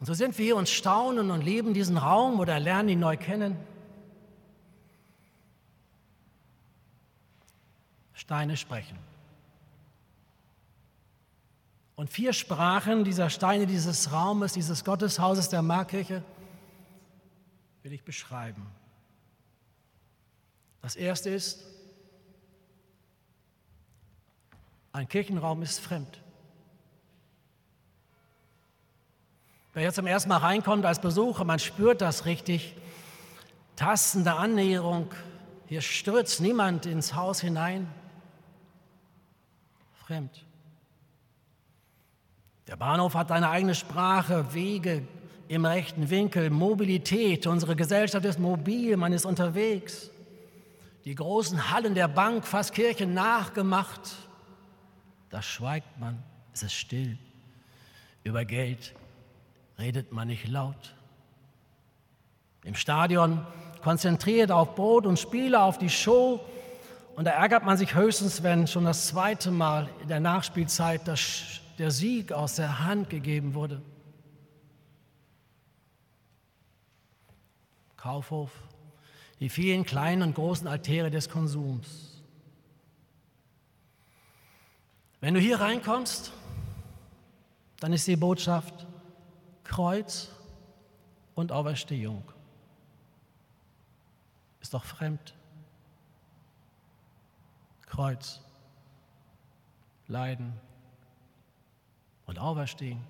Und 0.00 0.06
so 0.06 0.14
sind 0.14 0.36
wir 0.38 0.44
hier 0.44 0.56
und 0.56 0.68
staunen 0.68 1.30
und 1.30 1.44
leben 1.44 1.72
diesen 1.72 1.98
Raum 1.98 2.40
oder 2.40 2.58
lernen 2.58 2.88
ihn 2.88 2.98
neu 2.98 3.16
kennen. 3.16 3.56
Steine 8.14 8.56
sprechen. 8.56 8.98
Und 11.96 12.10
vier 12.10 12.32
Sprachen 12.32 13.04
dieser 13.04 13.30
Steine, 13.30 13.66
dieses 13.66 14.12
Raumes, 14.12 14.52
dieses 14.52 14.84
Gotteshauses 14.84 15.48
der 15.48 15.62
Markkirche 15.62 16.24
will 17.82 17.92
ich 17.92 18.02
beschreiben. 18.02 18.66
Das 20.82 20.96
erste 20.96 21.30
ist, 21.30 21.62
ein 24.92 25.08
Kirchenraum 25.08 25.62
ist 25.62 25.80
fremd. 25.80 26.20
Wer 29.72 29.82
jetzt 29.82 29.96
zum 29.96 30.06
ersten 30.06 30.28
Mal 30.28 30.38
reinkommt 30.38 30.86
als 30.86 31.00
Besucher, 31.00 31.44
man 31.44 31.58
spürt 31.58 32.00
das 32.00 32.26
richtig. 32.26 32.76
Tastende 33.76 34.34
Annäherung. 34.34 35.12
Hier 35.66 35.80
stürzt 35.80 36.40
niemand 36.40 36.86
ins 36.86 37.14
Haus 37.14 37.40
hinein. 37.40 37.88
Fremd. 40.14 40.44
Der 42.68 42.76
Bahnhof 42.76 43.14
hat 43.14 43.32
eine 43.32 43.50
eigene 43.50 43.74
Sprache, 43.74 44.54
Wege 44.54 45.02
im 45.48 45.64
rechten 45.64 46.08
Winkel, 46.08 46.50
Mobilität. 46.50 47.48
Unsere 47.48 47.74
Gesellschaft 47.74 48.24
ist 48.24 48.38
mobil, 48.38 48.96
man 48.96 49.12
ist 49.12 49.24
unterwegs. 49.24 50.12
Die 51.04 51.16
großen 51.16 51.72
Hallen 51.72 51.96
der 51.96 52.06
Bank, 52.06 52.46
fast 52.46 52.74
Kirchen 52.74 53.12
nachgemacht. 53.12 54.00
Da 55.30 55.42
schweigt 55.42 55.98
man, 55.98 56.22
es 56.52 56.62
ist 56.62 56.74
still. 56.74 57.18
Über 58.22 58.44
Geld 58.44 58.94
redet 59.80 60.12
man 60.12 60.28
nicht 60.28 60.46
laut. 60.46 60.94
Im 62.62 62.76
Stadion 62.76 63.44
konzentriert 63.82 64.52
auf 64.52 64.76
Brot 64.76 65.06
und 65.06 65.18
Spiele, 65.18 65.60
auf 65.60 65.78
die 65.78 65.90
Show. 65.90 66.40
Und 67.16 67.24
da 67.26 67.30
ärgert 67.30 67.64
man 67.64 67.76
sich 67.76 67.94
höchstens, 67.94 68.42
wenn 68.42 68.66
schon 68.66 68.84
das 68.84 69.06
zweite 69.06 69.50
Mal 69.50 69.88
in 70.02 70.08
der 70.08 70.20
Nachspielzeit 70.20 71.06
das 71.06 71.60
der 71.78 71.90
Sieg 71.90 72.32
aus 72.32 72.56
der 72.56 72.84
Hand 72.84 73.10
gegeben 73.10 73.54
wurde. 73.54 73.82
Kaufhof, 77.96 78.50
die 79.40 79.48
vielen 79.48 79.84
kleinen 79.84 80.22
und 80.22 80.34
großen 80.34 80.68
Altäre 80.68 81.10
des 81.10 81.28
Konsums. 81.28 82.22
Wenn 85.20 85.34
du 85.34 85.40
hier 85.40 85.60
reinkommst, 85.60 86.32
dann 87.80 87.92
ist 87.92 88.06
die 88.06 88.16
Botschaft 88.16 88.86
Kreuz 89.64 90.30
und 91.34 91.50
Auferstehung. 91.50 92.22
Ist 94.60 94.74
doch 94.74 94.84
fremd. 94.84 95.34
Kreuz, 97.94 98.40
Leiden, 100.08 100.52
und 102.26 102.40
auferstehen. 102.40 103.00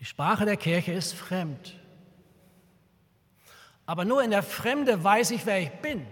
Die 0.00 0.04
Sprache 0.04 0.44
der 0.44 0.56
Kirche 0.56 0.92
ist 0.92 1.12
fremd. 1.12 1.78
Aber 3.86 4.04
nur 4.04 4.24
in 4.24 4.32
der 4.32 4.42
Fremde 4.42 5.04
weiß 5.04 5.30
ich, 5.30 5.46
wer 5.46 5.60
ich 5.60 5.70
bin. 5.70 6.04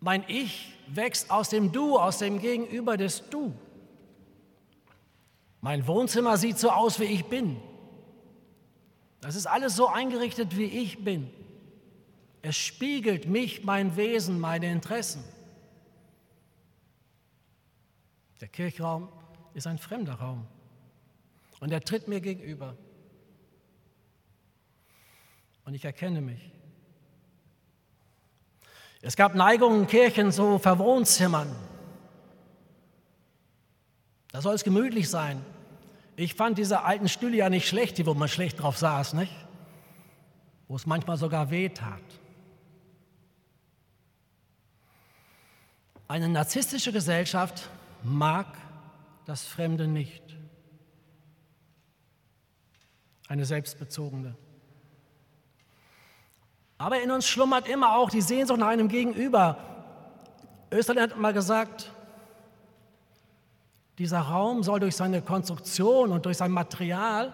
Mein 0.00 0.24
Ich 0.26 0.72
wächst 0.86 1.30
aus 1.30 1.50
dem 1.50 1.70
Du, 1.70 1.98
aus 1.98 2.16
dem 2.16 2.40
Gegenüber 2.40 2.96
des 2.96 3.28
Du. 3.28 3.54
Mein 5.60 5.86
Wohnzimmer 5.86 6.38
sieht 6.38 6.58
so 6.58 6.70
aus, 6.70 6.98
wie 6.98 7.04
ich 7.04 7.26
bin. 7.26 7.60
Das 9.20 9.36
ist 9.36 9.46
alles 9.46 9.76
so 9.76 9.86
eingerichtet, 9.86 10.56
wie 10.56 10.64
ich 10.64 11.04
bin. 11.04 11.30
Es 12.42 12.56
spiegelt 12.56 13.26
mich, 13.26 13.64
mein 13.64 13.96
Wesen, 13.96 14.40
meine 14.40 14.70
Interessen. 14.70 15.22
Der 18.40 18.48
Kirchraum 18.48 19.08
ist 19.54 19.68
ein 19.68 19.78
fremder 19.78 20.14
Raum 20.14 20.46
und 21.60 21.70
er 21.70 21.80
tritt 21.80 22.08
mir 22.08 22.20
gegenüber. 22.20 22.76
Und 25.64 25.74
ich 25.74 25.84
erkenne 25.84 26.20
mich. 26.20 26.50
Es 29.00 29.14
gab 29.14 29.36
Neigungen 29.36 29.86
Kirchen 29.86 30.32
zu 30.32 30.58
Verwohnzimmern. 30.58 31.54
Da 34.32 34.40
soll 34.40 34.54
es 34.54 34.64
gemütlich 34.64 35.08
sein. 35.08 35.44
Ich 36.16 36.34
fand 36.34 36.58
diese 36.58 36.82
alten 36.82 37.08
Stühle 37.08 37.36
ja 37.36 37.48
nicht 37.48 37.68
schlecht, 37.68 38.04
wo 38.04 38.14
man 38.14 38.28
schlecht 38.28 38.60
drauf 38.60 38.76
saß, 38.76 39.12
nicht? 39.12 39.32
Wo 40.66 40.74
es 40.74 40.86
manchmal 40.86 41.16
sogar 41.16 41.50
weh 41.50 41.68
tat. 41.68 42.00
Eine 46.12 46.28
narzisstische 46.28 46.92
Gesellschaft 46.92 47.70
mag 48.02 48.46
das 49.24 49.44
Fremde 49.44 49.88
nicht. 49.88 50.22
Eine 53.28 53.46
selbstbezogene. 53.46 54.34
Aber 56.76 57.00
in 57.00 57.10
uns 57.10 57.26
schlummert 57.26 57.66
immer 57.66 57.96
auch 57.96 58.10
die 58.10 58.20
Sehnsucht 58.20 58.58
nach 58.58 58.66
einem 58.66 58.88
Gegenüber. 58.88 59.56
Österreich 60.70 61.04
hat 61.04 61.18
mal 61.18 61.32
gesagt, 61.32 61.90
dieser 63.96 64.20
Raum 64.20 64.62
soll 64.62 64.80
durch 64.80 64.96
seine 64.96 65.22
Konstruktion 65.22 66.12
und 66.12 66.26
durch 66.26 66.36
sein 66.36 66.50
Material 66.50 67.32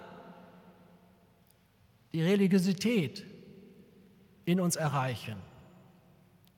die 2.13 2.23
Religiosität 2.23 3.27
in 4.45 4.61
uns 4.61 4.77
erreichen. 4.77 5.35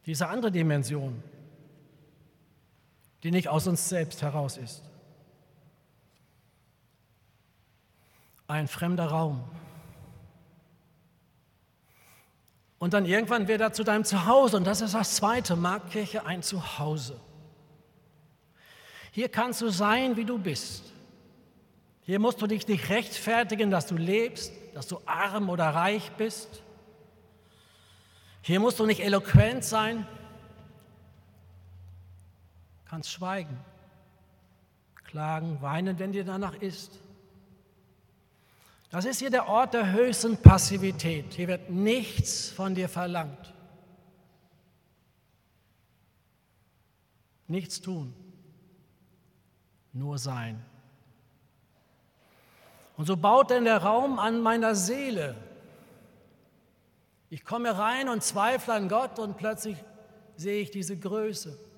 Diese 0.04 0.28
andere 0.28 0.52
Dimension 0.52 1.22
die 3.22 3.30
nicht 3.30 3.48
aus 3.48 3.66
uns 3.66 3.88
selbst 3.88 4.22
heraus 4.22 4.56
ist. 4.56 4.82
Ein 8.46 8.66
fremder 8.66 9.06
Raum. 9.06 9.44
Und 12.78 12.94
dann 12.94 13.04
irgendwann 13.04 13.46
wird 13.46 13.60
er 13.60 13.72
zu 13.72 13.84
deinem 13.84 14.04
Zuhause. 14.04 14.56
Und 14.56 14.66
das 14.66 14.80
ist 14.80 14.94
das 14.94 15.16
zweite, 15.16 15.54
Marktkirche, 15.54 16.24
ein 16.24 16.42
Zuhause. 16.42 17.20
Hier 19.12 19.28
kannst 19.28 19.60
du 19.60 19.68
sein, 19.68 20.16
wie 20.16 20.24
du 20.24 20.38
bist. 20.38 20.84
Hier 22.02 22.18
musst 22.18 22.40
du 22.40 22.46
dich 22.46 22.66
nicht 22.66 22.88
rechtfertigen, 22.88 23.70
dass 23.70 23.86
du 23.86 23.96
lebst, 23.96 24.52
dass 24.74 24.86
du 24.86 25.00
arm 25.04 25.50
oder 25.50 25.66
reich 25.66 26.10
bist. 26.12 26.62
Hier 28.40 28.60
musst 28.60 28.80
du 28.80 28.86
nicht 28.86 29.00
eloquent 29.00 29.62
sein, 29.62 30.06
kannst 32.90 33.12
schweigen, 33.12 33.56
klagen, 35.04 35.62
weinen, 35.62 36.00
wenn 36.00 36.10
dir 36.10 36.24
danach 36.24 36.56
ist. 36.56 36.98
Das 38.90 39.04
ist 39.04 39.20
hier 39.20 39.30
der 39.30 39.46
Ort 39.46 39.74
der 39.74 39.92
höchsten 39.92 40.36
Passivität. 40.36 41.34
Hier 41.34 41.46
wird 41.46 41.70
nichts 41.70 42.50
von 42.50 42.74
dir 42.74 42.88
verlangt. 42.88 43.54
Nichts 47.46 47.80
tun, 47.80 48.12
nur 49.92 50.18
sein. 50.18 50.60
Und 52.96 53.06
so 53.06 53.16
baut 53.16 53.50
denn 53.50 53.66
der 53.66 53.78
Raum 53.78 54.18
an 54.18 54.40
meiner 54.40 54.74
Seele. 54.74 55.36
Ich 57.28 57.44
komme 57.44 57.78
rein 57.78 58.08
und 58.08 58.24
zweifle 58.24 58.74
an 58.74 58.88
Gott 58.88 59.20
und 59.20 59.36
plötzlich 59.36 59.76
sehe 60.36 60.60
ich 60.60 60.72
diese 60.72 60.98
Größe. 60.98 61.69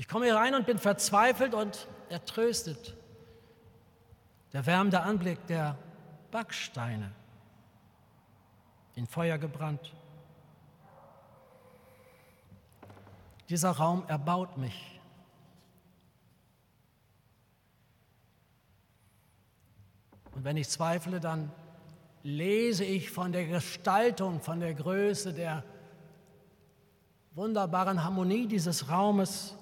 Ich 0.00 0.08
komme 0.08 0.24
hier 0.24 0.36
rein 0.36 0.54
und 0.54 0.64
bin 0.64 0.78
verzweifelt 0.78 1.52
und 1.52 1.86
ertröstet. 2.08 2.96
Der 4.54 4.64
wärmende 4.64 5.02
Anblick 5.02 5.46
der 5.46 5.76
Backsteine, 6.30 7.12
in 8.94 9.06
Feuer 9.06 9.36
gebrannt. 9.36 9.94
Dieser 13.50 13.72
Raum 13.72 14.04
erbaut 14.08 14.56
mich. 14.56 14.98
Und 20.32 20.44
wenn 20.44 20.56
ich 20.56 20.70
zweifle, 20.70 21.20
dann 21.20 21.52
lese 22.22 22.86
ich 22.86 23.10
von 23.10 23.32
der 23.32 23.44
Gestaltung, 23.44 24.40
von 24.40 24.60
der 24.60 24.72
Größe, 24.72 25.34
der 25.34 25.62
wunderbaren 27.32 28.02
Harmonie 28.02 28.46
dieses 28.46 28.88
Raumes, 28.88 29.58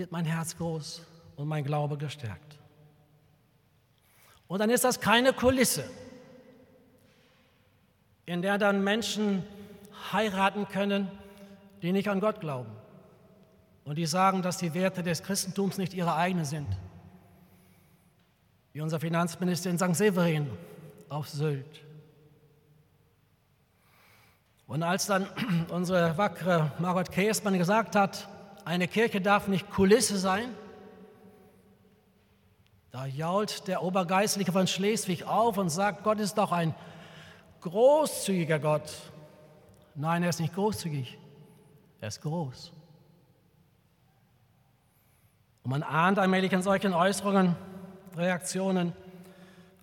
wird 0.00 0.12
mein 0.12 0.24
Herz 0.24 0.56
groß 0.56 1.02
und 1.36 1.46
mein 1.46 1.62
Glaube 1.62 1.98
gestärkt. 1.98 2.58
Und 4.48 4.60
dann 4.60 4.70
ist 4.70 4.82
das 4.82 4.98
keine 4.98 5.34
Kulisse, 5.34 5.84
in 8.24 8.40
der 8.40 8.56
dann 8.56 8.82
Menschen 8.82 9.44
heiraten 10.10 10.66
können, 10.68 11.10
die 11.82 11.92
nicht 11.92 12.08
an 12.08 12.20
Gott 12.20 12.40
glauben 12.40 12.72
und 13.84 13.96
die 13.96 14.06
sagen, 14.06 14.40
dass 14.40 14.56
die 14.56 14.72
Werte 14.72 15.02
des 15.02 15.22
Christentums 15.22 15.76
nicht 15.76 15.92
ihre 15.92 16.14
eigenen 16.14 16.46
sind. 16.46 16.68
Wie 18.72 18.80
unser 18.80 19.00
Finanzminister 19.00 19.68
in 19.68 19.78
St. 19.78 19.94
Severin 19.94 20.48
auf 21.10 21.28
Sylt. 21.28 21.84
Und 24.66 24.82
als 24.82 25.04
dann 25.04 25.26
unsere 25.68 26.16
wackere 26.16 26.72
Margot 26.78 27.12
Käsmann 27.12 27.58
gesagt 27.58 27.94
hat, 27.94 28.26
eine 28.70 28.86
Kirche 28.86 29.20
darf 29.20 29.48
nicht 29.48 29.68
Kulisse 29.68 30.16
sein, 30.16 30.54
da 32.92 33.04
jault 33.04 33.66
der 33.66 33.82
Obergeistliche 33.82 34.52
von 34.52 34.68
Schleswig 34.68 35.24
auf 35.24 35.58
und 35.58 35.70
sagt, 35.70 36.04
Gott 36.04 36.20
ist 36.20 36.38
doch 36.38 36.52
ein 36.52 36.72
großzügiger 37.62 38.60
Gott. 38.60 38.92
Nein, 39.96 40.22
er 40.22 40.28
ist 40.28 40.38
nicht 40.38 40.54
großzügig, 40.54 41.18
er 42.00 42.08
ist 42.08 42.22
groß. 42.22 42.72
Und 45.64 45.70
man 45.70 45.82
ahnt 45.82 46.20
allmählich 46.20 46.52
in 46.52 46.62
solchen 46.62 46.94
Äußerungen, 46.94 47.56
Reaktionen, 48.16 48.92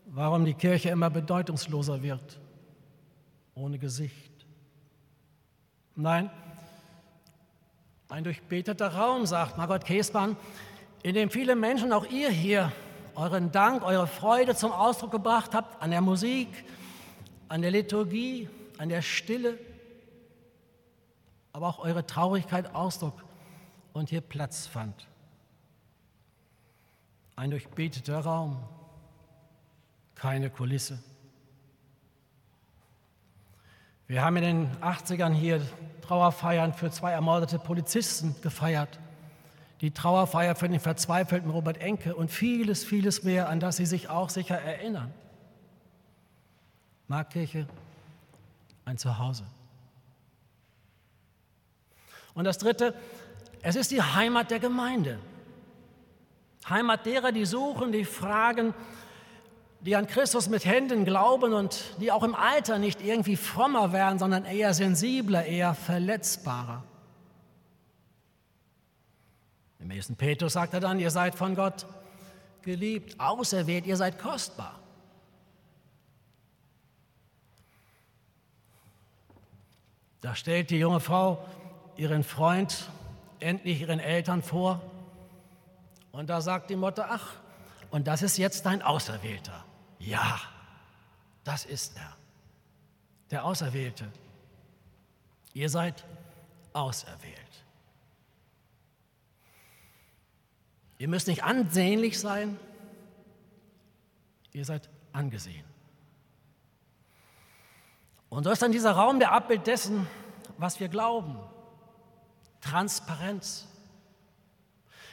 warum 0.06 0.46
die 0.46 0.54
Kirche 0.54 0.92
immer 0.92 1.10
bedeutungsloser 1.10 2.02
wird, 2.02 2.40
ohne 3.54 3.80
Gesicht. 3.80 4.46
Nein, 5.94 6.32
ein 8.10 8.24
durchbeteter 8.24 8.94
Raum, 8.94 9.26
sagt 9.26 9.58
Margot 9.58 9.84
Käsmann, 9.84 10.38
in 11.04 11.14
dem 11.14 11.30
viele 11.30 11.56
Menschen, 11.56 11.92
auch 11.92 12.06
ihr 12.06 12.30
hier, 12.30 12.72
euren 13.16 13.52
Dank, 13.52 13.84
eure 13.84 14.08
Freude 14.08 14.56
zum 14.56 14.72
Ausdruck 14.72 15.12
gebracht 15.12 15.54
habt 15.54 15.82
an 15.82 15.92
der 15.92 16.02
Musik, 16.02 16.48
an 17.50 17.62
der 17.62 17.72
Liturgie, 17.72 18.50
an 18.78 18.90
der 18.90 19.02
Stille, 19.02 19.58
aber 21.52 21.68
auch 21.68 21.80
eure 21.80 22.06
Traurigkeit 22.06 22.74
Ausdruck 22.74 23.24
und 23.94 24.10
hier 24.10 24.22
Platz 24.22 24.68
fand. 24.68 25.08
Ein 27.36 27.52
durchbeteter 27.52 28.20
Raum, 28.20 28.58
keine 30.16 30.50
Kulisse. 30.50 31.00
Wir 34.08 34.24
haben 34.24 34.38
in 34.38 34.44
den 34.44 34.78
80ern 34.78 35.34
hier 35.34 35.62
Trauerfeiern 36.02 36.74
für 36.74 36.90
zwei 36.92 37.12
ermordete 37.12 37.60
Polizisten 37.60 38.36
gefeiert 38.42 39.00
die 39.82 39.92
Trauerfeier 39.92 40.56
für 40.56 40.68
den 40.68 40.80
verzweifelten 40.80 41.52
Robert 41.52 41.78
Enke 41.78 42.16
und 42.16 42.32
vieles, 42.32 42.84
vieles 42.84 43.24
mehr, 43.24 43.50
an 43.50 43.60
das 43.60 43.78
Sie 43.78 43.86
sich 43.86 44.10
auch 44.10 44.30
sicher 44.30 44.60
erinnern. 44.60 45.14
Markkirche, 47.08 47.68
ein 48.86 48.98
Zuhause. 48.98 49.44
Und 52.34 52.46
das 52.46 52.58
Dritte, 52.58 52.94
es 53.62 53.76
ist 53.76 53.92
die 53.92 54.02
Heimat 54.02 54.52
der 54.52 54.60
Gemeinde. 54.60 55.20
Heimat 56.68 57.06
derer, 57.06 57.32
die 57.32 57.46
suchen, 57.46 57.92
die 57.92 58.04
fragen, 58.04 58.74
die 59.88 59.96
an 59.96 60.06
Christus 60.06 60.50
mit 60.50 60.66
Händen 60.66 61.06
glauben 61.06 61.54
und 61.54 61.82
die 62.02 62.12
auch 62.12 62.24
im 62.24 62.36
Alter 62.36 62.78
nicht 62.78 63.02
irgendwie 63.02 63.38
frommer 63.38 63.94
werden, 63.94 64.20
sondern 64.20 64.44
eher 64.44 64.74
sensibler, 64.74 65.46
eher 65.46 65.76
verletzbarer. 65.76 66.84
Im 69.80 69.90
ersten 69.90 70.18
Petrus 70.18 70.52
sagt 70.54 70.74
er 70.74 70.82
dann, 70.82 71.00
ihr 71.00 71.10
seid 71.10 71.36
von 71.36 71.56
Gott 71.56 71.86
geliebt, 72.64 73.18
auserwählt, 73.18 73.86
ihr 73.86 73.96
seid 73.96 74.20
kostbar. 74.20 74.78
Da 80.20 80.36
stellt 80.36 80.70
die 80.70 80.80
junge 80.80 81.00
Frau 81.00 81.42
ihren 81.96 82.26
Freund 82.26 82.90
endlich 83.40 83.80
ihren 83.80 84.02
Eltern 84.02 84.44
vor 84.44 84.82
und 86.12 86.30
da 86.30 86.42
sagt 86.42 86.70
die 86.72 86.76
Mutter, 86.76 87.08
ach, 87.10 87.36
und 87.90 88.08
das 88.08 88.22
ist 88.22 88.38
jetzt 88.38 88.66
dein 88.66 88.82
Auserwählter. 88.82 89.64
Ja, 90.08 90.40
das 91.44 91.66
ist 91.66 91.98
er, 91.98 92.16
der 93.30 93.44
Auserwählte. 93.44 94.10
Ihr 95.54 95.70
seid 95.70 96.06
auserwählt. 96.72 97.36
Ihr 100.98 101.10
müsst 101.10 101.28
nicht 101.28 101.44
ansehnlich 101.44 102.18
sein, 102.20 102.58
ihr 104.54 104.64
seid 104.64 104.88
angesehen. 105.12 105.66
Und 108.30 108.46
so 108.46 108.52
ist 108.52 108.62
dann 108.62 108.72
dieser 108.72 108.94
Raum 108.94 109.20
der 109.20 109.34
Abbild 109.34 109.68
dessen, 109.68 110.08
was 110.58 110.80
wir 110.80 110.88
glauben. 110.88 111.38
Transparenz. 112.62 113.68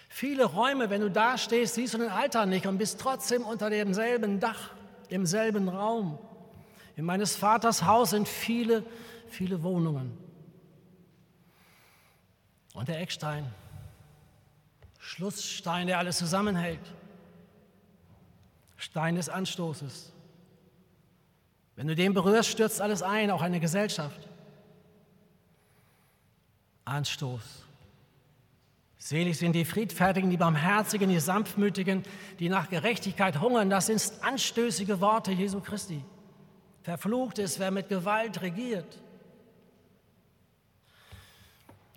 Viele 0.09 0.44
Räume, 0.44 0.88
wenn 0.88 1.00
du 1.00 1.11
da 1.11 1.37
stehst, 1.37 1.74
siehst 1.74 1.94
du 1.94 1.98
den 1.98 2.11
Alter 2.11 2.46
nicht 2.46 2.68
und 2.68 2.78
bist 2.78 3.00
trotzdem 3.00 3.44
unter 3.44 3.70
demselben 3.70 4.38
Dach, 4.38 4.70
im 5.08 5.26
selben 5.26 5.68
Raum. 5.68 6.18
In 6.96 7.04
meines 7.04 7.36
Vaters 7.36 7.84
Haus 7.84 8.10
sind 8.10 8.28
viele, 8.28 8.84
viele 9.28 9.62
Wohnungen. 9.62 10.16
Und 12.74 12.88
der 12.88 13.00
Eckstein, 13.00 13.46
Schlussstein, 14.98 15.87
der 15.87 15.98
alles 15.98 16.18
zusammenhält. 16.18 16.81
Stein 18.76 19.14
des 19.14 19.29
Anstoßes. 19.29 20.12
Wenn 21.76 21.88
du 21.88 21.94
den 21.94 22.14
berührst, 22.14 22.50
stürzt 22.50 22.81
alles 22.81 23.02
ein, 23.02 23.31
auch 23.31 23.42
eine 23.42 23.60
Gesellschaft. 23.60 24.29
Anstoß. 26.85 27.63
Selig 29.07 29.37
sind 29.37 29.52
die 29.52 29.67
Friedfertigen, 29.67 30.31
die 30.31 30.38
Barmherzigen, 30.38 31.11
die 31.11 31.21
Sanftmütigen, 31.21 32.05
die 32.38 32.48
nach 32.48 32.71
Gerechtigkeit 32.71 33.38
hungern. 33.38 33.69
Das 33.69 33.88
sind 33.88 34.00
anstößige 34.23 34.98
Worte 35.02 35.31
Jesu 35.31 35.61
Christi. 35.61 36.02
Verflucht 36.81 37.38
ist, 37.38 37.59
wer 37.59 37.71
mit 37.71 37.90
Gewalt 37.90 38.40
regiert. 38.40 38.98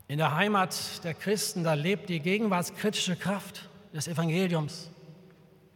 In 0.10 0.18
der 0.18 0.36
Heimat 0.36 1.01
der 1.05 1.14
Christen, 1.14 1.64
da 1.64 1.76
lebt 1.76 2.10
die 2.10 2.20
gegenwartskritische 2.20 3.16
Kraft 3.16 3.70
des 3.93 4.10
Evangeliums. 4.10 4.91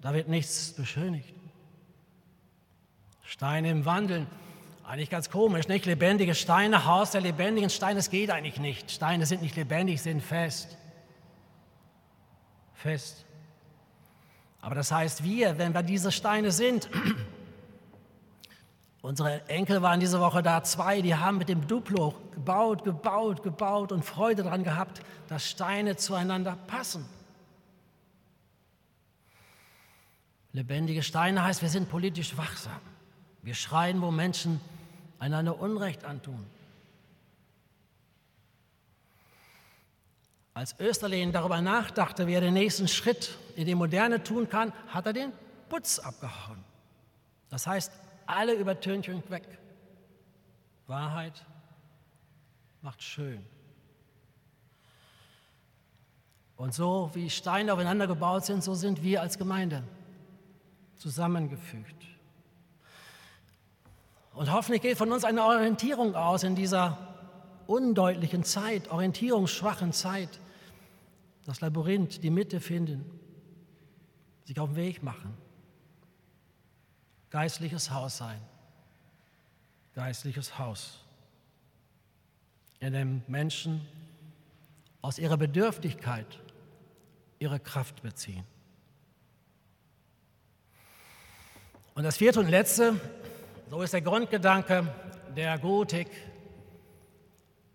Da 0.01 0.13
wird 0.13 0.27
nichts 0.27 0.73
beschönigt. 0.73 1.33
Steine 3.23 3.69
im 3.69 3.85
Wandeln, 3.85 4.27
eigentlich 4.85 5.09
ganz 5.09 5.29
komisch, 5.29 5.69
nicht? 5.69 5.85
Lebendige 5.85 6.35
Steine, 6.35 6.83
Haus 6.83 7.11
der 7.11 7.21
lebendigen 7.21 7.69
Steine, 7.69 7.95
das 7.95 8.09
geht 8.09 8.31
eigentlich 8.31 8.59
nicht. 8.59 8.91
Steine 8.91 9.25
sind 9.25 9.41
nicht 9.41 9.55
lebendig, 9.55 10.01
sind 10.01 10.21
fest. 10.21 10.77
Fest. 12.81 13.25
Aber 14.61 14.75
das 14.75 14.91
heißt, 14.91 15.23
wir, 15.23 15.57
wenn 15.57 15.73
wir 15.73 15.83
diese 15.83 16.11
Steine 16.11 16.51
sind, 16.51 16.89
Unsere 19.01 19.47
Enkel 19.49 19.81
waren 19.81 19.99
diese 19.99 20.19
Woche 20.19 20.43
da, 20.43 20.63
zwei, 20.63 21.01
die 21.01 21.15
haben 21.15 21.39
mit 21.39 21.49
dem 21.49 21.65
Duplo 21.67 22.13
gebaut, 22.33 22.83
gebaut, 22.83 23.41
gebaut 23.41 23.91
und 23.91 24.05
Freude 24.05 24.43
daran 24.43 24.63
gehabt, 24.63 25.01
dass 25.27 25.49
Steine 25.49 25.95
zueinander 25.95 26.55
passen. 26.67 27.03
Lebendige 30.53 31.01
Steine 31.01 31.43
heißt, 31.43 31.63
wir 31.63 31.69
sind 31.69 31.89
politisch 31.89 32.37
wachsam. 32.37 32.79
Wir 33.41 33.55
schreien, 33.55 34.01
wo 34.03 34.11
Menschen 34.11 34.61
einander 35.17 35.59
Unrecht 35.59 36.05
antun. 36.05 36.45
Als 40.53 40.75
Österlin 40.79 41.31
darüber 41.31 41.61
nachdachte, 41.61 42.27
wie 42.27 42.33
er 42.33 42.41
den 42.41 42.53
nächsten 42.53 42.87
Schritt 42.87 43.37
in 43.55 43.65
die 43.65 43.75
Moderne 43.75 44.23
tun 44.23 44.49
kann, 44.49 44.73
hat 44.87 45.05
er 45.05 45.13
den 45.13 45.31
Putz 45.69 45.99
abgehauen. 45.99 46.63
Das 47.49 47.67
heißt, 47.67 47.91
alle 48.25 48.53
Übertönchen 48.53 49.23
weg. 49.29 49.43
Wahrheit 50.87 51.45
macht 52.81 53.01
schön. 53.01 53.45
Und 56.57 56.73
so 56.73 57.09
wie 57.13 57.29
Steine 57.29 57.73
aufeinander 57.73 58.07
gebaut 58.07 58.45
sind, 58.45 58.63
so 58.63 58.75
sind 58.75 59.01
wir 59.01 59.21
als 59.21 59.37
Gemeinde 59.37 59.83
zusammengefügt. 60.95 61.95
Und 64.33 64.51
hoffentlich 64.51 64.81
geht 64.81 64.97
von 64.97 65.11
uns 65.11 65.23
eine 65.23 65.43
Orientierung 65.43 66.15
aus 66.15 66.43
in 66.43 66.55
dieser 66.55 66.97
undeutlichen 67.67 68.43
Zeit, 68.43 68.89
orientierungsschwachen 68.91 69.93
Zeit, 69.93 70.40
das 71.45 71.61
Labyrinth, 71.61 72.23
die 72.23 72.29
Mitte 72.29 72.59
finden, 72.59 73.05
sich 74.45 74.59
auf 74.59 74.69
den 74.69 74.75
Weg 74.75 75.03
machen. 75.03 75.35
Geistliches 77.29 77.91
Haus 77.91 78.17
sein. 78.17 78.41
Geistliches 79.93 80.57
Haus, 80.57 81.03
in 82.79 82.93
dem 82.93 83.23
Menschen 83.27 83.81
aus 85.01 85.19
ihrer 85.19 85.35
Bedürftigkeit 85.35 86.39
ihre 87.39 87.59
Kraft 87.59 88.01
beziehen. 88.01 88.45
Und 91.93 92.03
das 92.03 92.17
vierte 92.17 92.39
und 92.39 92.49
letzte, 92.49 92.99
so 93.69 93.81
ist 93.81 93.93
der 93.93 94.01
Grundgedanke 94.01 94.87
der 95.35 95.57
Gotik. 95.59 96.07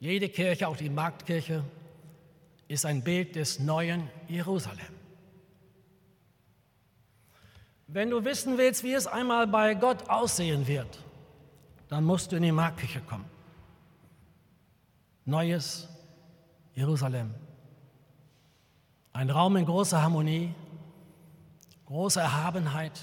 Jede 0.01 0.29
Kirche, 0.29 0.69
auch 0.69 0.77
die 0.77 0.89
Marktkirche, 0.89 1.65
ist 2.69 2.85
ein 2.85 3.03
Bild 3.03 3.37
des 3.37 3.59
neuen 3.61 4.09
Jerusalem. 4.29 4.95
Wenn 7.87 8.11
du 8.11 8.25
wissen 8.25 8.59
willst, 8.59 8.83
wie 8.83 8.95
es 8.95 9.07
einmal 9.07 9.47
bei 9.47 9.75
Gott 9.75 10.11
aussehen 10.11 10.67
wird, 10.67 10.99
dann 11.89 12.05
musst 12.05 12.33
du 12.33 12.37
in 12.37 12.43
die 12.43 12.53
Marktkirche 12.53 13.01
kommen. 13.01 13.25
Neues 15.25 15.89
Jerusalem. 16.75 17.35
Ein 19.13 19.31
Raum 19.31 19.57
in 19.57 19.65
großer 19.65 20.03
Harmonie, 20.03 20.53
großer 21.87 22.23
Erhabenheit, 22.23 23.01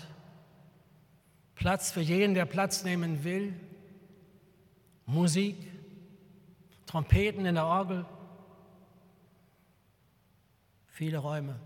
Platz 1.55 1.91
für 1.91 2.01
jeden, 2.01 2.33
der 2.33 2.45
Platz 2.45 2.83
nehmen 2.83 3.23
will, 3.23 3.53
Musik, 5.05 5.55
Trompeten 6.85 7.45
in 7.45 7.55
der 7.55 7.65
Orgel, 7.65 8.05
viele 10.93 11.17
Räume. 11.17 11.59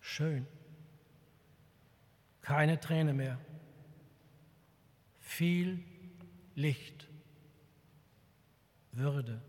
Schön. 0.00 0.46
Keine 2.42 2.78
Träne 2.78 3.14
mehr. 3.14 3.38
Viel 5.18 5.82
Licht. 6.54 7.08
Würde. 8.92 9.40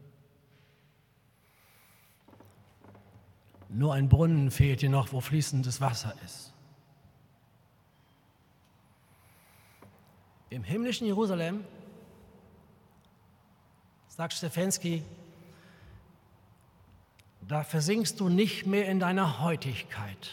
Nur 3.68 3.94
ein 3.94 4.08
Brunnen 4.08 4.50
fehlt 4.50 4.80
hier 4.80 4.90
noch, 4.90 5.12
wo 5.12 5.20
fließendes 5.20 5.82
Wasser 5.82 6.16
ist. 6.24 6.54
Im 10.50 10.64
himmlischen 10.64 11.08
Jerusalem, 11.08 11.66
sagt 14.08 14.34
Stefanski, 14.34 15.04
da 17.48 17.64
versinkst 17.64 18.20
du 18.20 18.30
nicht 18.30 18.66
mehr 18.66 18.88
in 18.88 19.00
deiner 19.00 19.42
Heutigkeit, 19.42 20.32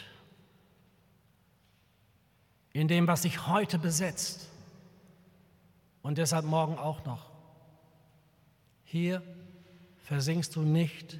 in 2.73 2.87
dem, 2.87 3.07
was 3.07 3.23
dich 3.23 3.47
heute 3.47 3.77
besetzt 3.77 4.47
und 6.01 6.17
deshalb 6.17 6.45
morgen 6.45 6.77
auch 6.77 7.03
noch. 7.05 7.29
Hier 8.83 9.21
versinkst 10.03 10.55
du 10.55 10.61
nicht 10.61 11.19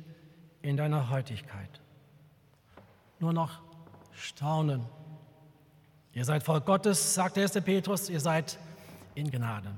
in 0.61 0.77
deiner 0.77 1.09
Heutigkeit, 1.09 1.81
nur 3.19 3.33
noch 3.33 3.59
Staunen. 4.13 4.85
Ihr 6.13 6.25
seid 6.25 6.43
Volk 6.43 6.65
Gottes, 6.65 7.13
sagt 7.13 7.37
der 7.37 7.43
erste 7.43 7.61
Petrus, 7.61 8.09
ihr 8.09 8.19
seid 8.19 8.59
in 9.15 9.31
Gnade. 9.31 9.71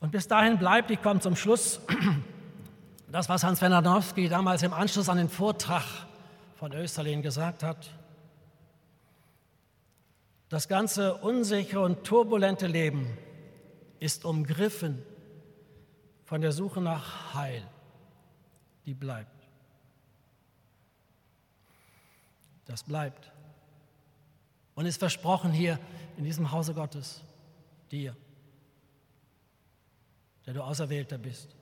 Und 0.00 0.12
bis 0.12 0.26
dahin 0.26 0.58
bleibt, 0.58 0.90
ich 0.90 1.02
komme 1.02 1.20
zum 1.20 1.36
Schluss, 1.36 1.80
das, 3.10 3.28
was 3.28 3.42
Hans 3.42 3.60
Wenardowski 3.60 4.28
damals 4.28 4.62
im 4.62 4.72
Anschluss 4.72 5.08
an 5.08 5.18
den 5.18 5.28
Vortrag 5.28 5.84
von 6.54 6.72
Österlin 6.72 7.22
gesagt 7.22 7.62
hat. 7.62 7.90
Das 10.48 10.68
ganze 10.68 11.14
unsichere 11.14 11.80
und 11.80 12.04
turbulente 12.04 12.66
Leben 12.66 13.06
ist 13.98 14.24
umgriffen 14.24 15.02
von 16.24 16.40
der 16.40 16.52
Suche 16.52 16.80
nach 16.80 17.34
Heil, 17.34 17.66
die 18.86 18.94
bleibt. 18.94 19.30
Das 22.66 22.84
bleibt. 22.84 23.32
Und 24.74 24.86
ist 24.86 24.98
versprochen 24.98 25.50
hier 25.52 25.78
in 26.16 26.24
diesem 26.24 26.52
Hause 26.52 26.74
Gottes 26.74 27.22
dir, 27.90 28.16
der 30.46 30.54
du 30.54 30.62
Auserwählter 30.62 31.18
bist. 31.18 31.59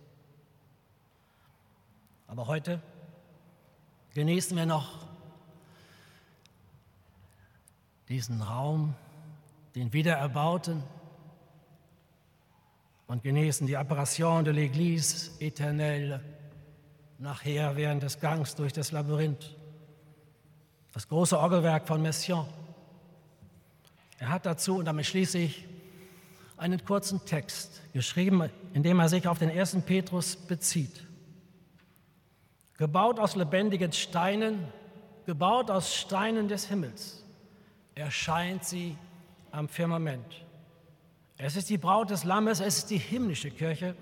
Aber 2.28 2.46
heute 2.46 2.80
genießen 4.12 4.54
wir 4.54 4.66
noch 4.66 5.06
diesen 8.08 8.42
Raum, 8.42 8.94
den 9.74 9.94
Wiedererbauten 9.94 10.82
und 13.06 13.22
genießen 13.22 13.66
die 13.66 13.78
Apparition 13.78 14.44
de 14.44 14.52
l'Église 14.52 15.40
éternelle 15.40 16.20
nachher 17.18 17.74
während 17.76 18.02
des 18.02 18.20
Gangs 18.20 18.54
durch 18.54 18.74
das 18.74 18.92
Labyrinth. 18.92 19.56
Das 20.92 21.08
große 21.08 21.38
Orgelwerk 21.38 21.88
von 21.88 22.02
Messiaen. 22.02 22.46
Er 24.18 24.28
hat 24.28 24.44
dazu, 24.44 24.76
und 24.76 24.84
damit 24.84 25.06
schließe 25.06 25.38
ich, 25.38 25.66
einen 26.58 26.84
kurzen 26.84 27.24
Text 27.24 27.80
geschrieben, 27.94 28.50
in 28.74 28.82
dem 28.82 28.98
er 29.00 29.08
sich 29.08 29.26
auf 29.26 29.38
den 29.38 29.48
ersten 29.48 29.80
Petrus 29.80 30.36
bezieht. 30.36 31.07
Gebaut 32.78 33.18
aus 33.18 33.36
lebendigen 33.36 33.92
Steinen, 33.92 34.66
gebaut 35.26 35.70
aus 35.70 35.94
Steinen 35.94 36.48
des 36.48 36.66
Himmels, 36.66 37.22
erscheint 37.94 38.64
sie 38.64 38.96
am 39.50 39.68
Firmament. 39.68 40.46
Es 41.36 41.54
ist 41.54 41.68
die 41.68 41.76
Braut 41.76 42.08
des 42.08 42.24
Lammes, 42.24 42.60
es 42.60 42.78
ist 42.78 42.90
die 42.90 42.98
himmlische 42.98 43.50
Kirche, 43.50 43.94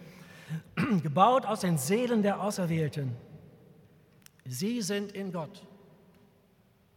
gebaut 1.02 1.44
aus 1.44 1.60
den 1.60 1.76
Seelen 1.78 2.22
der 2.22 2.40
Auserwählten. 2.40 3.16
Sie 4.44 4.80
sind 4.80 5.10
in 5.10 5.32
Gott 5.32 5.66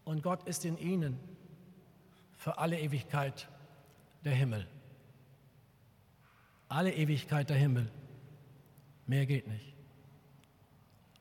und 0.05 0.21
Gott 0.21 0.47
ist 0.47 0.65
in 0.65 0.77
ihnen 0.77 1.19
für 2.38 2.59
alle 2.59 2.80
Ewigkeit 2.80 3.47
der 4.23 4.34
Himmel 4.34 4.67
alle 6.69 6.93
Ewigkeit 6.93 7.49
der 7.49 7.57
Himmel. 7.57 7.91
Mehr 9.07 9.25
geht 9.25 9.47
nicht. 9.47 9.73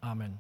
Amen. 0.01 0.39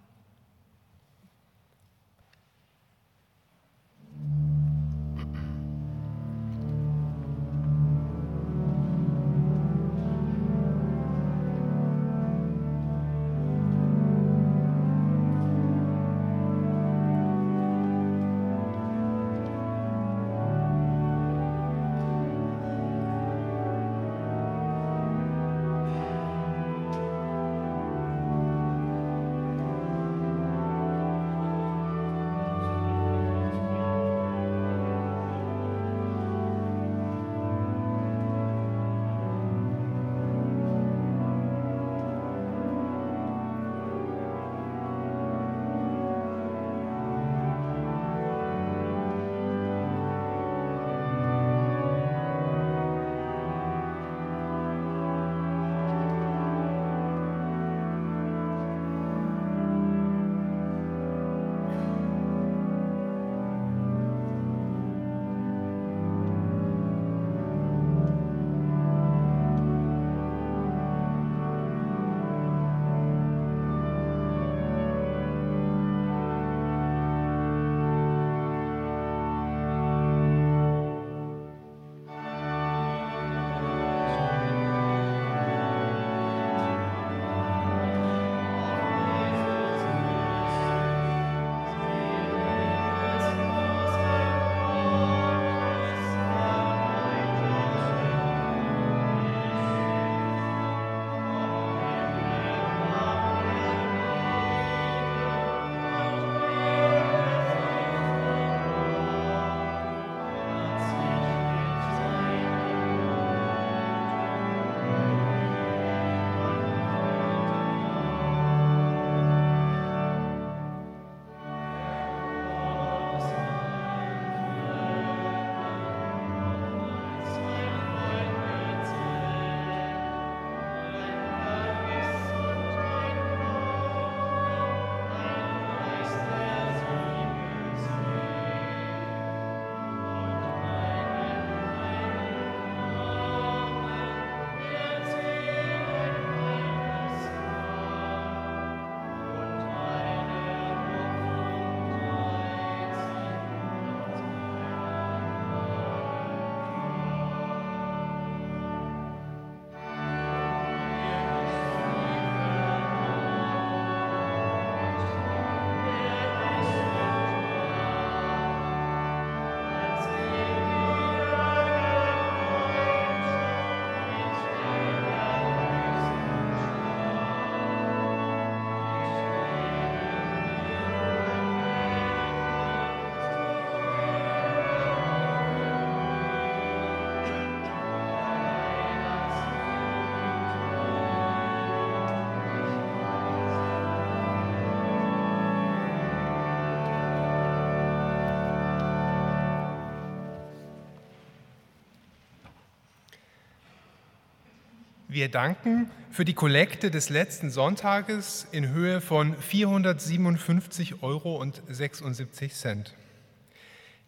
Wir 205.18 205.28
danken 205.28 205.90
für 206.12 206.24
die 206.24 206.34
Kollekte 206.34 206.92
des 206.92 207.10
letzten 207.10 207.50
Sonntages 207.50 208.46
in 208.52 208.68
Höhe 208.68 209.00
von 209.00 209.34
457,76 209.34 211.02
Euro. 211.02 211.44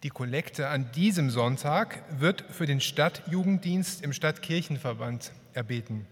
Die 0.05 0.09
Kollekte 0.09 0.69
an 0.69 0.93
diesem 0.93 1.31
Sonntag 1.31 2.05
wird 2.17 2.45
für 2.49 2.65
den 2.65 2.81
Stadtjugenddienst 2.81 4.05
im 4.05 4.13
Stadtkirchenverband 4.13 5.33
erbeten. 5.53 6.07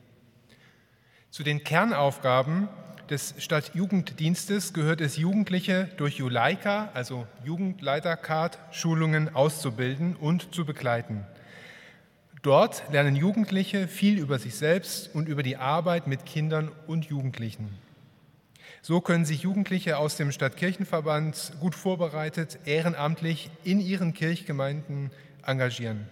Zu 1.31 1.45
den 1.45 1.63
Kernaufgaben 1.63 2.69
des 3.09 3.37
Stadtjugenddienstes 3.39 4.73
gehört 4.73 5.01
es, 5.01 5.17
Jugendliche 5.17 5.91
durch 5.97 6.17
Juleika, 6.17 6.91
also 6.95 7.25
Jugendleitercard, 7.45 8.59
Schulungen 8.73 9.33
auszubilden 9.33 10.17
und 10.17 10.53
zu 10.53 10.65
begleiten. 10.65 11.25
Dort 12.43 12.85
lernen 12.93 13.17
Jugendliche 13.17 13.89
viel 13.89 14.19
über 14.19 14.39
sich 14.39 14.55
selbst 14.55 15.15
und 15.15 15.29
über 15.29 15.43
die 15.43 15.57
Arbeit 15.57 16.07
mit 16.07 16.25
Kindern 16.25 16.71
und 16.87 17.07
Jugendlichen. 17.07 17.77
So 18.81 19.01
können 19.01 19.25
sich 19.25 19.43
Jugendliche 19.43 19.99
aus 19.99 20.17
dem 20.17 20.31
Stadtkirchenverband 20.31 21.55
gut 21.61 21.75
vorbereitet 21.75 22.61
ehrenamtlich 22.65 23.51
in 23.65 23.81
ihren 23.81 24.15
Kirchgemeinden 24.15 25.11
engagieren. 25.45 26.07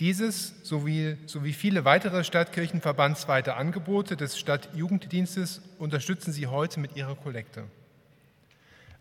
Dieses 0.00 0.54
sowie, 0.62 1.16
sowie 1.26 1.52
viele 1.52 1.84
weitere 1.86 2.24
Stadtkirchenverbandsweite 2.24 3.54
Angebote 3.54 4.16
des 4.16 4.38
Stadtjugenddienstes 4.38 5.62
unterstützen 5.78 6.32
Sie 6.32 6.48
heute 6.48 6.80
mit 6.80 6.96
Ihrer 6.96 7.14
Kollekte. 7.14 7.64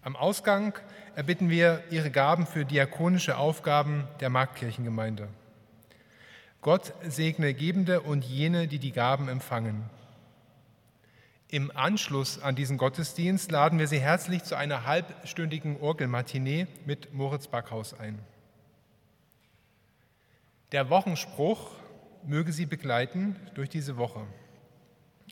Am 0.01 0.15
Ausgang 0.15 0.73
erbitten 1.15 1.49
wir 1.49 1.83
Ihre 1.89 2.11
Gaben 2.11 2.45
für 2.45 2.63
diakonische 2.63 3.37
Aufgaben 3.37 4.07
der 4.21 4.29
Marktkirchengemeinde. 4.29 5.27
Gott 6.65 6.93
segne 7.07 7.53
Gebende 7.53 8.01
und 8.01 8.25
jene, 8.25 8.67
die 8.67 8.79
die 8.79 8.91
Gaben 8.91 9.29
empfangen. 9.29 9.87
Im 11.47 11.69
Anschluss 11.77 12.41
an 12.41 12.55
diesen 12.55 12.79
Gottesdienst 12.79 13.51
laden 13.51 13.77
wir 13.77 13.87
Sie 13.87 13.99
herzlich 13.99 14.43
zu 14.43 14.57
einer 14.57 14.83
halbstündigen 14.83 15.79
Orgelmatinee 15.79 16.65
mit 16.87 17.13
Moritz 17.13 17.49
Backhaus 17.49 17.93
ein. 17.93 18.17
Der 20.71 20.89
Wochenspruch 20.89 21.69
möge 22.25 22.51
Sie 22.51 22.65
begleiten 22.65 23.35
durch 23.53 23.69
diese 23.69 23.97
Woche. 23.97 24.25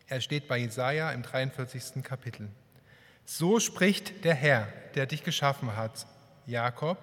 Er 0.05 0.21
steht 0.21 0.47
bei 0.47 0.59
Jesaja 0.59 1.09
im 1.13 1.23
43. 1.23 2.03
Kapitel. 2.03 2.47
So 3.25 3.59
spricht 3.59 4.23
der 4.23 4.35
Herr, 4.35 4.67
der 4.93 5.07
dich 5.07 5.23
geschaffen 5.23 5.75
hat, 5.75 6.05
Jakob, 6.45 6.99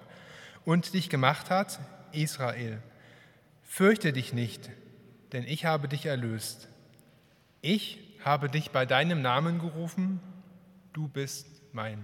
und 0.63 0.93
dich 0.93 1.09
gemacht 1.09 1.49
hat, 1.49 1.81
Israel. 2.13 2.81
Fürchte 3.73 4.11
dich 4.11 4.33
nicht, 4.33 4.69
denn 5.31 5.45
ich 5.45 5.63
habe 5.63 5.87
dich 5.87 6.05
erlöst. 6.05 6.67
Ich 7.61 7.99
habe 8.21 8.49
dich 8.49 8.71
bei 8.71 8.85
deinem 8.85 9.21
Namen 9.21 9.59
gerufen, 9.59 10.19
du 10.91 11.07
bist 11.07 11.47
mein. 11.71 12.03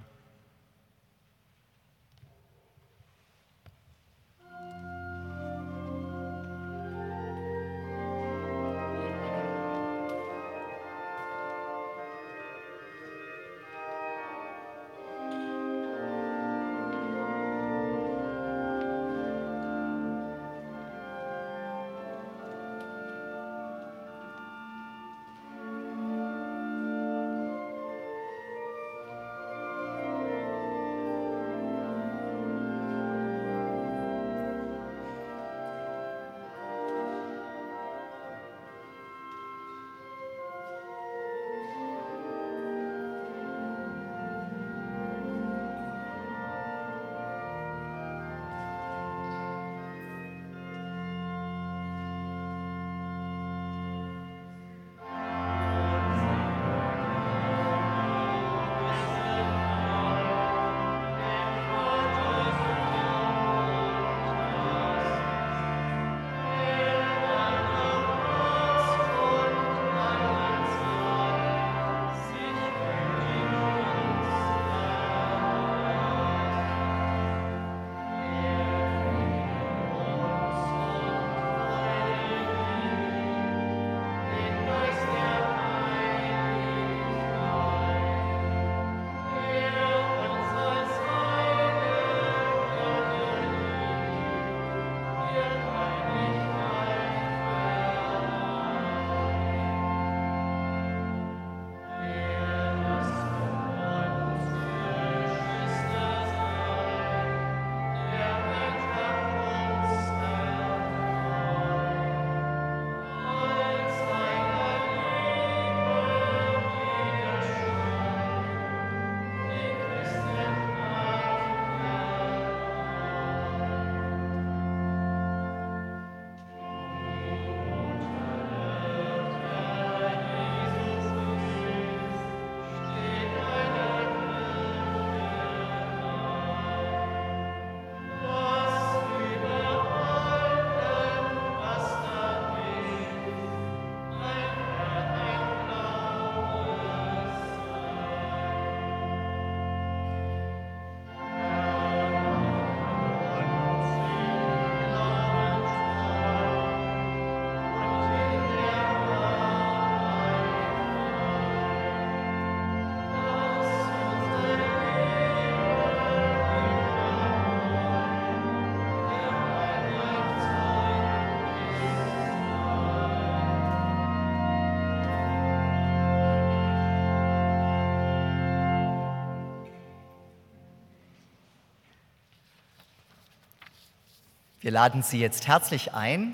Wir 184.67 184.73
laden 184.73 185.01
Sie 185.01 185.21
jetzt 185.21 185.47
herzlich 185.47 185.93
ein, 185.93 186.33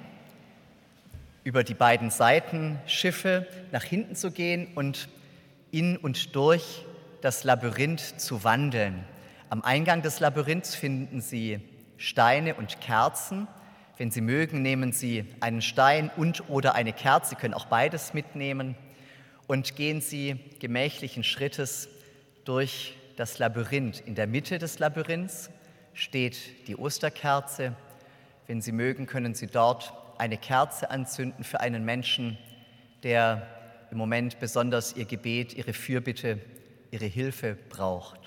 über 1.43 1.63
die 1.63 1.75
beiden 1.75 2.09
Seitenschiffe 2.09 3.45
nach 3.71 3.83
hinten 3.83 4.15
zu 4.15 4.31
gehen 4.31 4.69
und 4.73 5.07
in 5.69 5.97
und 5.97 6.35
durch 6.35 6.83
das 7.21 7.43
Labyrinth 7.43 8.19
zu 8.19 8.43
wandeln. 8.43 9.03
Am 9.51 9.61
Eingang 9.61 10.01
des 10.01 10.19
Labyrinths 10.19 10.73
finden 10.73 11.21
Sie 11.21 11.59
Steine 11.97 12.55
und 12.55 12.81
Kerzen 12.81 13.47
Wenn 13.99 14.09
Sie 14.09 14.21
mögen, 14.21 14.63
nehmen 14.63 14.93
Sie 14.93 15.25
einen 15.39 15.61
Stein 15.61 16.09
und 16.17 16.49
oder 16.49 16.73
eine 16.73 16.91
Kerze, 16.91 17.29
Sie 17.29 17.35
können 17.35 17.53
auch 17.53 17.67
beides 17.67 18.15
mitnehmen 18.15 18.73
und 19.45 19.75
gehen 19.75 20.01
Sie 20.01 20.39
gemächlichen 20.59 21.23
Schrittes 21.23 21.87
durch 22.45 22.95
das 23.15 23.37
Labyrinth. 23.37 23.99
In 23.99 24.15
der 24.15 24.25
Mitte 24.25 24.57
des 24.57 24.79
Labyrinths 24.79 25.51
steht 25.93 26.67
die 26.67 26.75
Osterkerze. 26.75 27.75
Wenn 28.47 28.61
Sie 28.61 28.71
mögen, 28.71 29.05
können 29.05 29.35
Sie 29.35 29.47
dort 29.47 29.93
eine 30.17 30.37
Kerze 30.37 30.89
anzünden 30.89 31.43
für 31.43 31.59
einen 31.59 31.85
Menschen, 31.85 32.37
der 33.03 33.47
im 33.91 33.97
Moment 33.97 34.39
besonders 34.39 34.95
Ihr 34.95 35.05
Gebet, 35.05 35.53
Ihre 35.53 35.73
Fürbitte, 35.73 36.39
Ihre 36.91 37.05
Hilfe 37.05 37.57
braucht. 37.69 38.19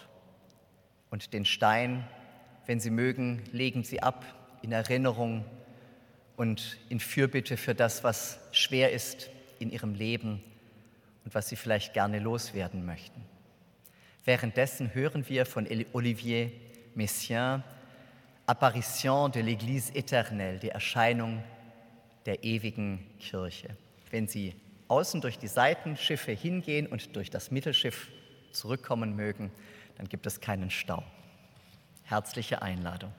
Und 1.10 1.32
den 1.32 1.44
Stein, 1.44 2.06
wenn 2.66 2.80
Sie 2.80 2.90
mögen, 2.90 3.42
legen 3.52 3.84
Sie 3.84 4.02
ab 4.02 4.24
in 4.62 4.72
Erinnerung 4.72 5.44
und 6.36 6.78
in 6.88 7.00
Fürbitte 7.00 7.56
für 7.56 7.74
das, 7.74 8.04
was 8.04 8.38
schwer 8.52 8.92
ist 8.92 9.30
in 9.58 9.70
Ihrem 9.70 9.94
Leben 9.94 10.42
und 11.24 11.34
was 11.34 11.48
Sie 11.48 11.56
vielleicht 11.56 11.94
gerne 11.94 12.18
loswerden 12.18 12.84
möchten. 12.84 13.22
Währenddessen 14.24 14.94
hören 14.94 15.28
wir 15.28 15.46
von 15.46 15.68
Olivier 15.92 16.50
Messiaen 16.94 17.62
Apparition 18.46 19.28
de 19.28 19.40
l'Église 19.40 19.92
éternelle, 19.94 20.60
die 20.60 20.68
Erscheinung 20.68 21.42
der 22.26 22.44
ewigen 22.44 23.04
Kirche. 23.18 23.76
Wenn 24.10 24.28
Sie 24.28 24.54
außen 24.88 25.20
durch 25.20 25.38
die 25.38 25.48
Seitenschiffe 25.48 26.30
hingehen 26.30 26.86
und 26.86 27.16
durch 27.16 27.28
das 27.28 27.50
Mittelschiff 27.50 28.08
zurückkommen 28.52 29.16
mögen, 29.16 29.50
dann 29.96 30.08
gibt 30.08 30.26
es 30.26 30.40
keinen 30.40 30.70
Stau. 30.70 31.02
Herzliche 32.04 32.62
Einladung. 32.62 33.12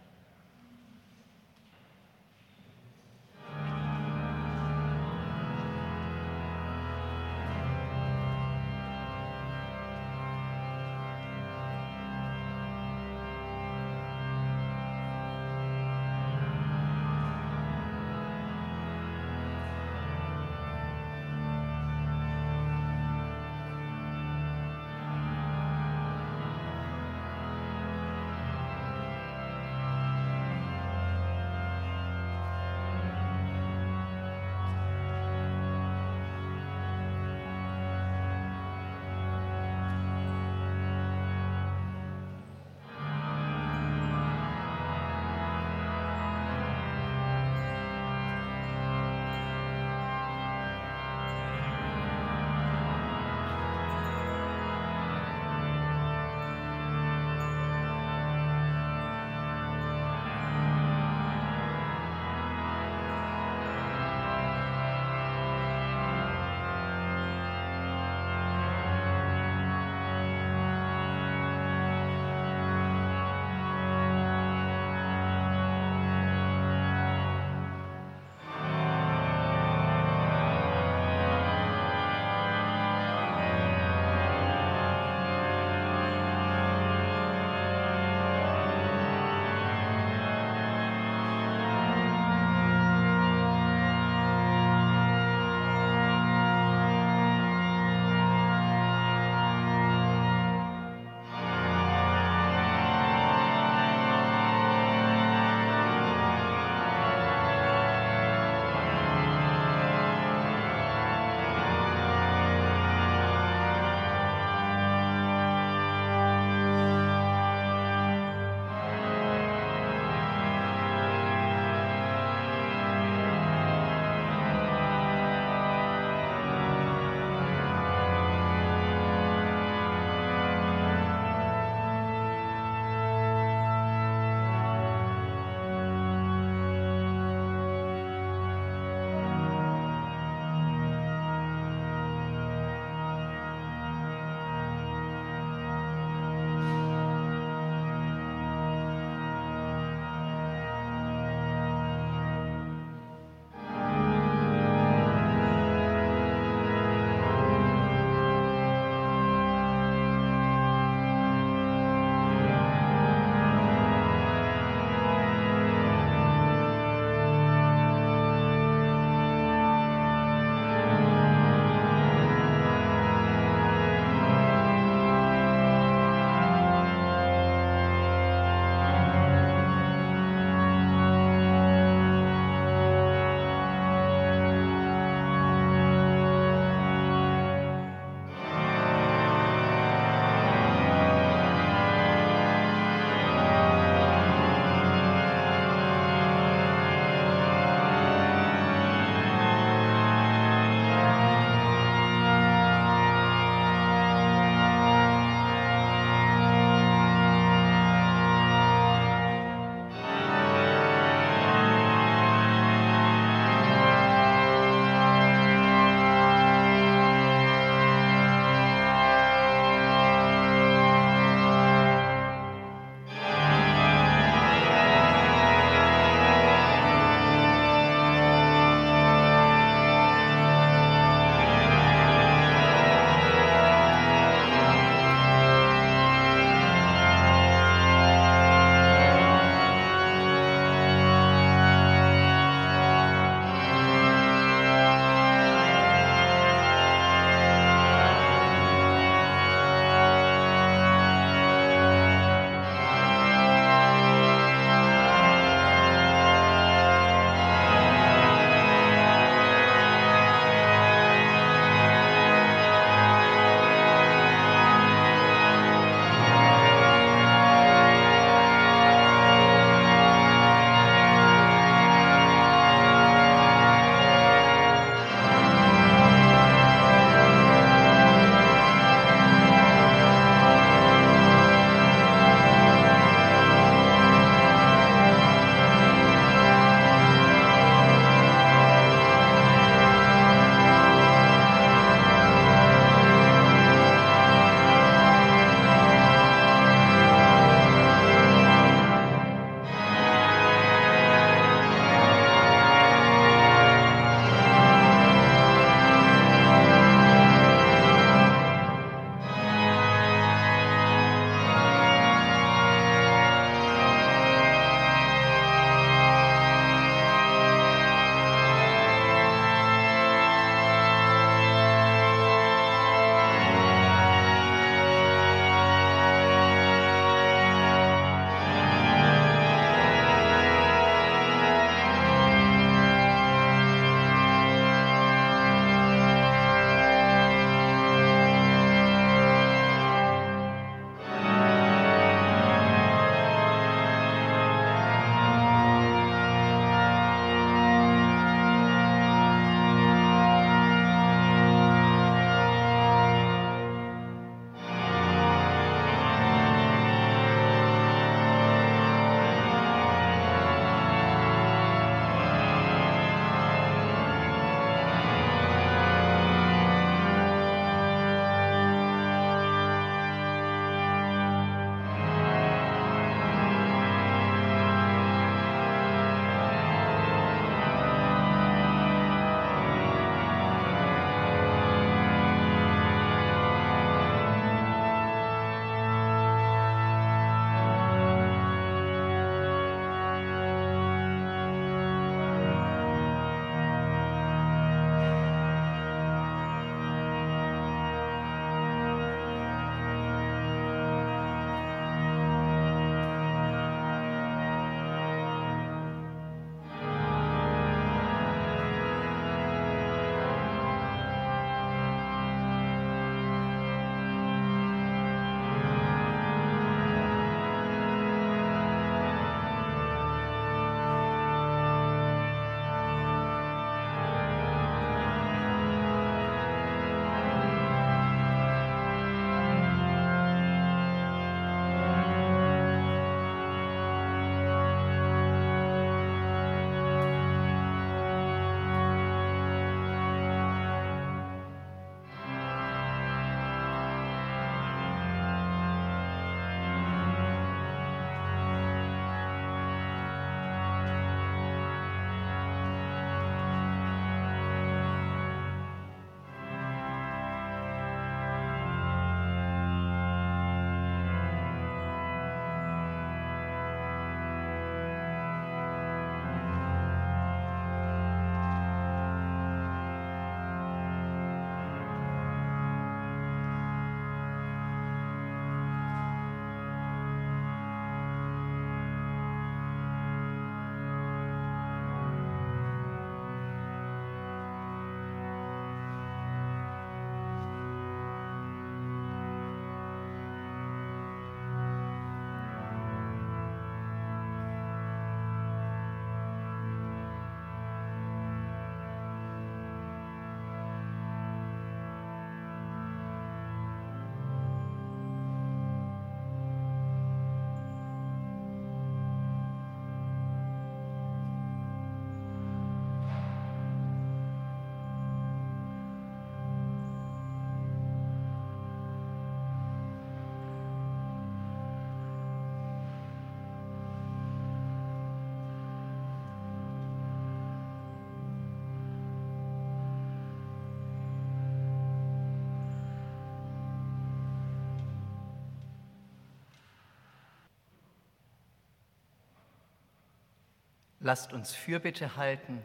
Lasst 540.99 541.31
uns 541.31 541.53
Fürbitte 541.53 542.15
halten 542.15 542.63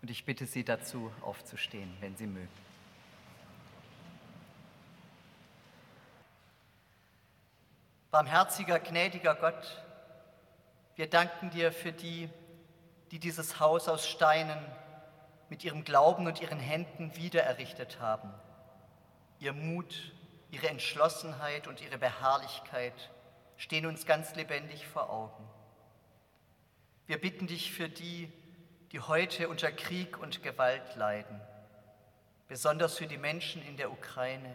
und 0.00 0.10
ich 0.10 0.24
bitte 0.24 0.46
Sie 0.46 0.64
dazu 0.64 1.12
aufzustehen, 1.20 1.94
wenn 2.00 2.16
Sie 2.16 2.26
mögen. 2.26 2.48
Barmherziger, 8.10 8.78
gnädiger 8.78 9.34
Gott, 9.34 9.82
wir 10.94 11.10
danken 11.10 11.50
dir 11.50 11.72
für 11.72 11.92
die, 11.92 12.30
die 13.10 13.18
dieses 13.18 13.60
Haus 13.60 13.88
aus 13.88 14.08
Steinen 14.08 14.58
mit 15.50 15.64
ihrem 15.64 15.84
Glauben 15.84 16.26
und 16.26 16.40
ihren 16.40 16.60
Händen 16.60 17.14
wiedererrichtet 17.16 18.00
haben. 18.00 18.32
Ihr 19.40 19.52
Mut, 19.52 20.12
ihre 20.50 20.68
Entschlossenheit 20.68 21.66
und 21.66 21.80
ihre 21.82 21.98
Beharrlichkeit 21.98 23.10
stehen 23.56 23.84
uns 23.84 24.06
ganz 24.06 24.34
lebendig 24.34 24.86
vor 24.86 25.10
Augen. 25.10 25.53
Wir 27.06 27.20
bitten 27.20 27.46
dich 27.46 27.70
für 27.70 27.88
die, 27.88 28.32
die 28.92 29.00
heute 29.00 29.48
unter 29.48 29.70
Krieg 29.70 30.18
und 30.18 30.42
Gewalt 30.42 30.96
leiden, 30.96 31.38
besonders 32.48 32.96
für 32.96 33.06
die 33.06 33.18
Menschen 33.18 33.62
in 33.66 33.76
der 33.76 33.92
Ukraine. 33.92 34.54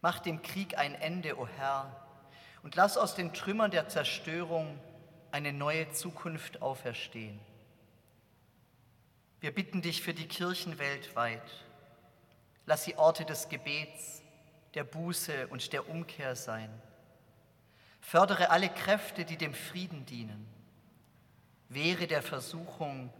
Mach 0.00 0.20
dem 0.20 0.42
Krieg 0.42 0.78
ein 0.78 0.94
Ende, 0.94 1.36
o 1.36 1.42
oh 1.42 1.48
Herr, 1.48 2.00
und 2.62 2.76
lass 2.76 2.96
aus 2.96 3.16
den 3.16 3.34
Trümmern 3.34 3.72
der 3.72 3.88
Zerstörung 3.88 4.78
eine 5.32 5.52
neue 5.52 5.90
Zukunft 5.90 6.62
auferstehen. 6.62 7.40
Wir 9.40 9.52
bitten 9.52 9.82
dich 9.82 10.00
für 10.00 10.14
die 10.14 10.28
Kirchen 10.28 10.78
weltweit. 10.78 11.64
Lass 12.66 12.84
sie 12.84 12.96
Orte 12.96 13.24
des 13.24 13.48
Gebets, 13.48 14.22
der 14.74 14.84
Buße 14.84 15.48
und 15.48 15.72
der 15.72 15.88
Umkehr 15.88 16.36
sein. 16.36 16.70
Fördere 18.00 18.50
alle 18.50 18.68
Kräfte, 18.68 19.24
die 19.24 19.36
dem 19.36 19.54
Frieden 19.54 20.06
dienen 20.06 20.53
wehre 21.68 22.06
der 22.06 22.22
Versuchung, 22.22 23.12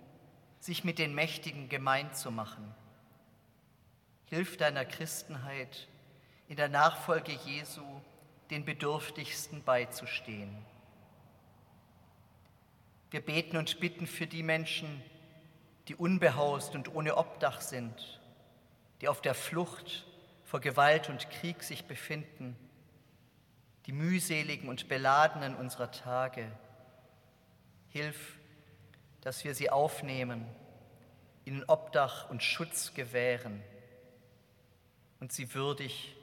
sich 0.61 0.84
mit 0.84 0.99
den 0.99 1.14
Mächtigen 1.14 1.68
gemein 1.68 2.12
zu 2.14 2.30
machen. 2.30 2.74
Hilf 4.26 4.57
deiner 4.57 4.84
Christenheit 4.84 5.88
in 6.49 6.57
der 6.57 6.68
Nachfolge 6.68 7.32
Jesu 7.32 7.82
den 8.51 8.64
Bedürftigsten 8.64 9.62
beizustehen. 9.62 10.64
Wir 13.11 13.20
beten 13.20 13.57
und 13.57 13.78
bitten 13.80 14.07
für 14.07 14.26
die 14.26 14.42
Menschen, 14.42 15.03
die 15.88 15.95
unbehaust 15.95 16.74
und 16.74 16.95
ohne 16.95 17.16
Obdach 17.16 17.61
sind, 17.61 18.20
die 19.01 19.09
auf 19.09 19.20
der 19.20 19.34
Flucht 19.34 20.07
vor 20.45 20.61
Gewalt 20.61 21.09
und 21.09 21.30
Krieg 21.30 21.62
sich 21.62 21.84
befinden, 21.84 22.57
die 23.86 23.92
mühseligen 23.92 24.68
und 24.68 24.88
beladenen 24.88 25.55
unserer 25.55 25.90
Tage. 25.90 26.51
Hilf, 27.95 28.34
dass 29.20 29.45
wir 29.45 29.55
sie 29.55 29.70
aufnehmen, 29.70 30.45
ihnen 31.45 31.62
Obdach 31.68 32.28
und 32.28 32.42
Schutz 32.42 32.92
gewähren 32.92 33.62
und 35.20 35.32
sie 35.32 35.55
würdig 35.55 36.16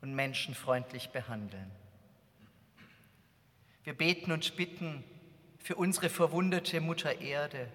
und 0.00 0.14
menschenfreundlich 0.14 1.10
behandeln. 1.10 1.70
Wir 3.84 3.92
beten 3.92 4.32
und 4.32 4.56
bitten 4.56 5.04
für 5.58 5.76
unsere 5.76 6.08
verwundete 6.08 6.80
Mutter 6.80 7.20
Erde, 7.20 7.68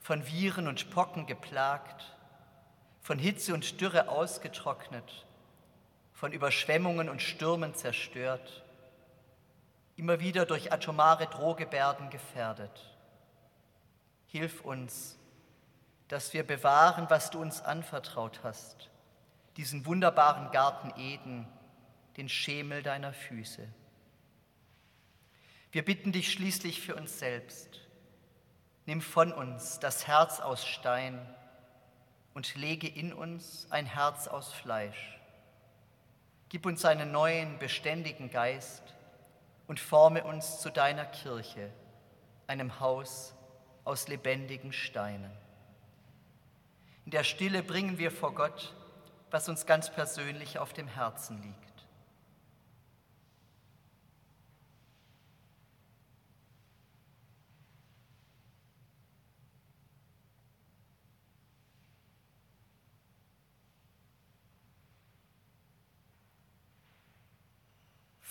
von 0.00 0.26
Viren 0.26 0.66
und 0.66 0.90
Pocken 0.90 1.24
geplagt, 1.24 2.16
von 3.00 3.20
Hitze 3.20 3.54
und 3.54 3.80
Dürre 3.80 4.08
ausgetrocknet, 4.08 5.24
von 6.14 6.32
Überschwemmungen 6.32 7.08
und 7.08 7.22
Stürmen 7.22 7.76
zerstört, 7.76 8.64
immer 9.98 10.20
wieder 10.20 10.46
durch 10.46 10.72
atomare 10.72 11.26
Drohgebärden 11.26 12.08
gefährdet. 12.08 12.94
Hilf 14.26 14.60
uns, 14.60 15.18
dass 16.06 16.32
wir 16.32 16.46
bewahren, 16.46 17.10
was 17.10 17.30
du 17.30 17.40
uns 17.40 17.60
anvertraut 17.60 18.40
hast, 18.44 18.90
diesen 19.56 19.86
wunderbaren 19.86 20.52
Garten 20.52 20.92
Eden, 20.98 21.48
den 22.16 22.28
Schemel 22.28 22.82
deiner 22.82 23.12
Füße. 23.12 23.66
Wir 25.72 25.84
bitten 25.84 26.12
dich 26.12 26.32
schließlich 26.32 26.80
für 26.80 26.94
uns 26.94 27.18
selbst. 27.18 27.80
Nimm 28.86 29.02
von 29.02 29.32
uns 29.32 29.80
das 29.80 30.06
Herz 30.06 30.38
aus 30.38 30.64
Stein 30.64 31.18
und 32.34 32.54
lege 32.54 32.86
in 32.86 33.12
uns 33.12 33.66
ein 33.70 33.84
Herz 33.84 34.28
aus 34.28 34.52
Fleisch. 34.52 35.18
Gib 36.48 36.66
uns 36.66 36.84
einen 36.84 37.10
neuen, 37.10 37.58
beständigen 37.58 38.30
Geist 38.30 38.94
und 39.68 39.78
forme 39.78 40.24
uns 40.24 40.60
zu 40.60 40.70
deiner 40.70 41.04
Kirche, 41.04 41.70
einem 42.48 42.80
Haus, 42.80 43.34
aus 43.84 44.08
lebendigen 44.08 44.72
Steinen. 44.72 45.30
In 47.04 47.12
der 47.12 47.24
Stille 47.24 47.62
bringen 47.62 47.96
wir 47.96 48.10
vor 48.10 48.34
Gott, 48.34 48.74
was 49.30 49.48
uns 49.48 49.64
ganz 49.64 49.90
persönlich 49.90 50.58
auf 50.58 50.72
dem 50.72 50.88
Herzen 50.88 51.40
liegt. 51.40 51.67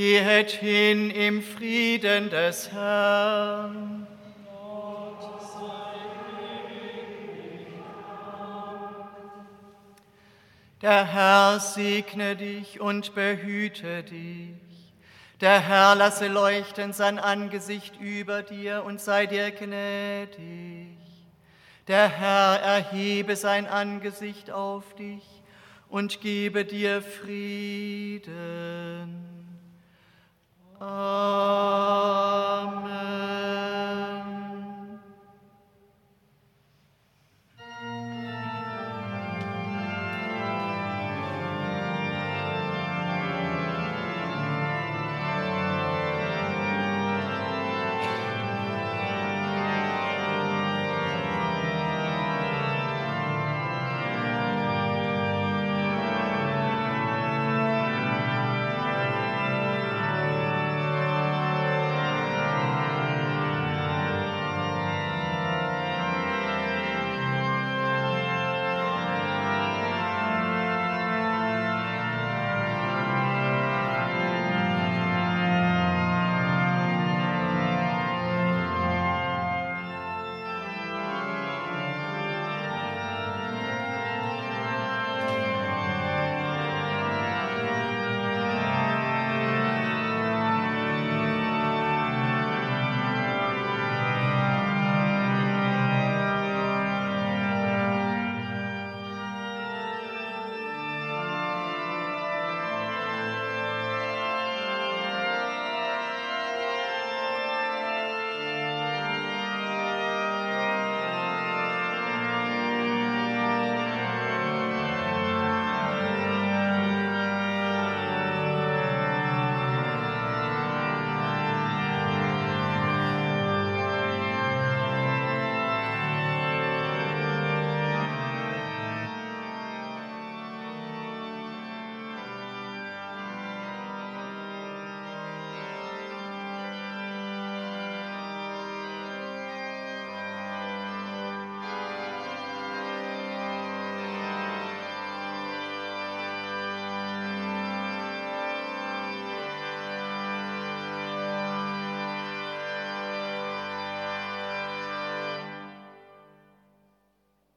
Gehet 0.00 0.52
hin 0.52 1.10
im 1.10 1.42
Frieden 1.42 2.30
des 2.30 2.72
Herrn. 2.72 4.06
Der 10.80 11.04
Herr 11.04 11.60
segne 11.60 12.34
dich 12.34 12.80
und 12.80 13.14
behüte 13.14 14.02
dich. 14.04 14.94
Der 15.42 15.60
Herr 15.60 15.94
lasse 15.94 16.28
leuchten 16.28 16.94
sein 16.94 17.18
Angesicht 17.18 18.00
über 18.00 18.42
dir 18.42 18.84
und 18.86 19.02
sei 19.02 19.26
dir 19.26 19.50
gnädig. 19.50 20.96
Der 21.88 22.08
Herr 22.08 22.58
erhebe 22.58 23.36
sein 23.36 23.66
Angesicht 23.66 24.50
auf 24.50 24.94
dich 24.94 25.42
und 25.90 26.22
gebe 26.22 26.64
dir 26.64 27.02
Frieden. 27.02 28.30
Amen. 30.80 32.29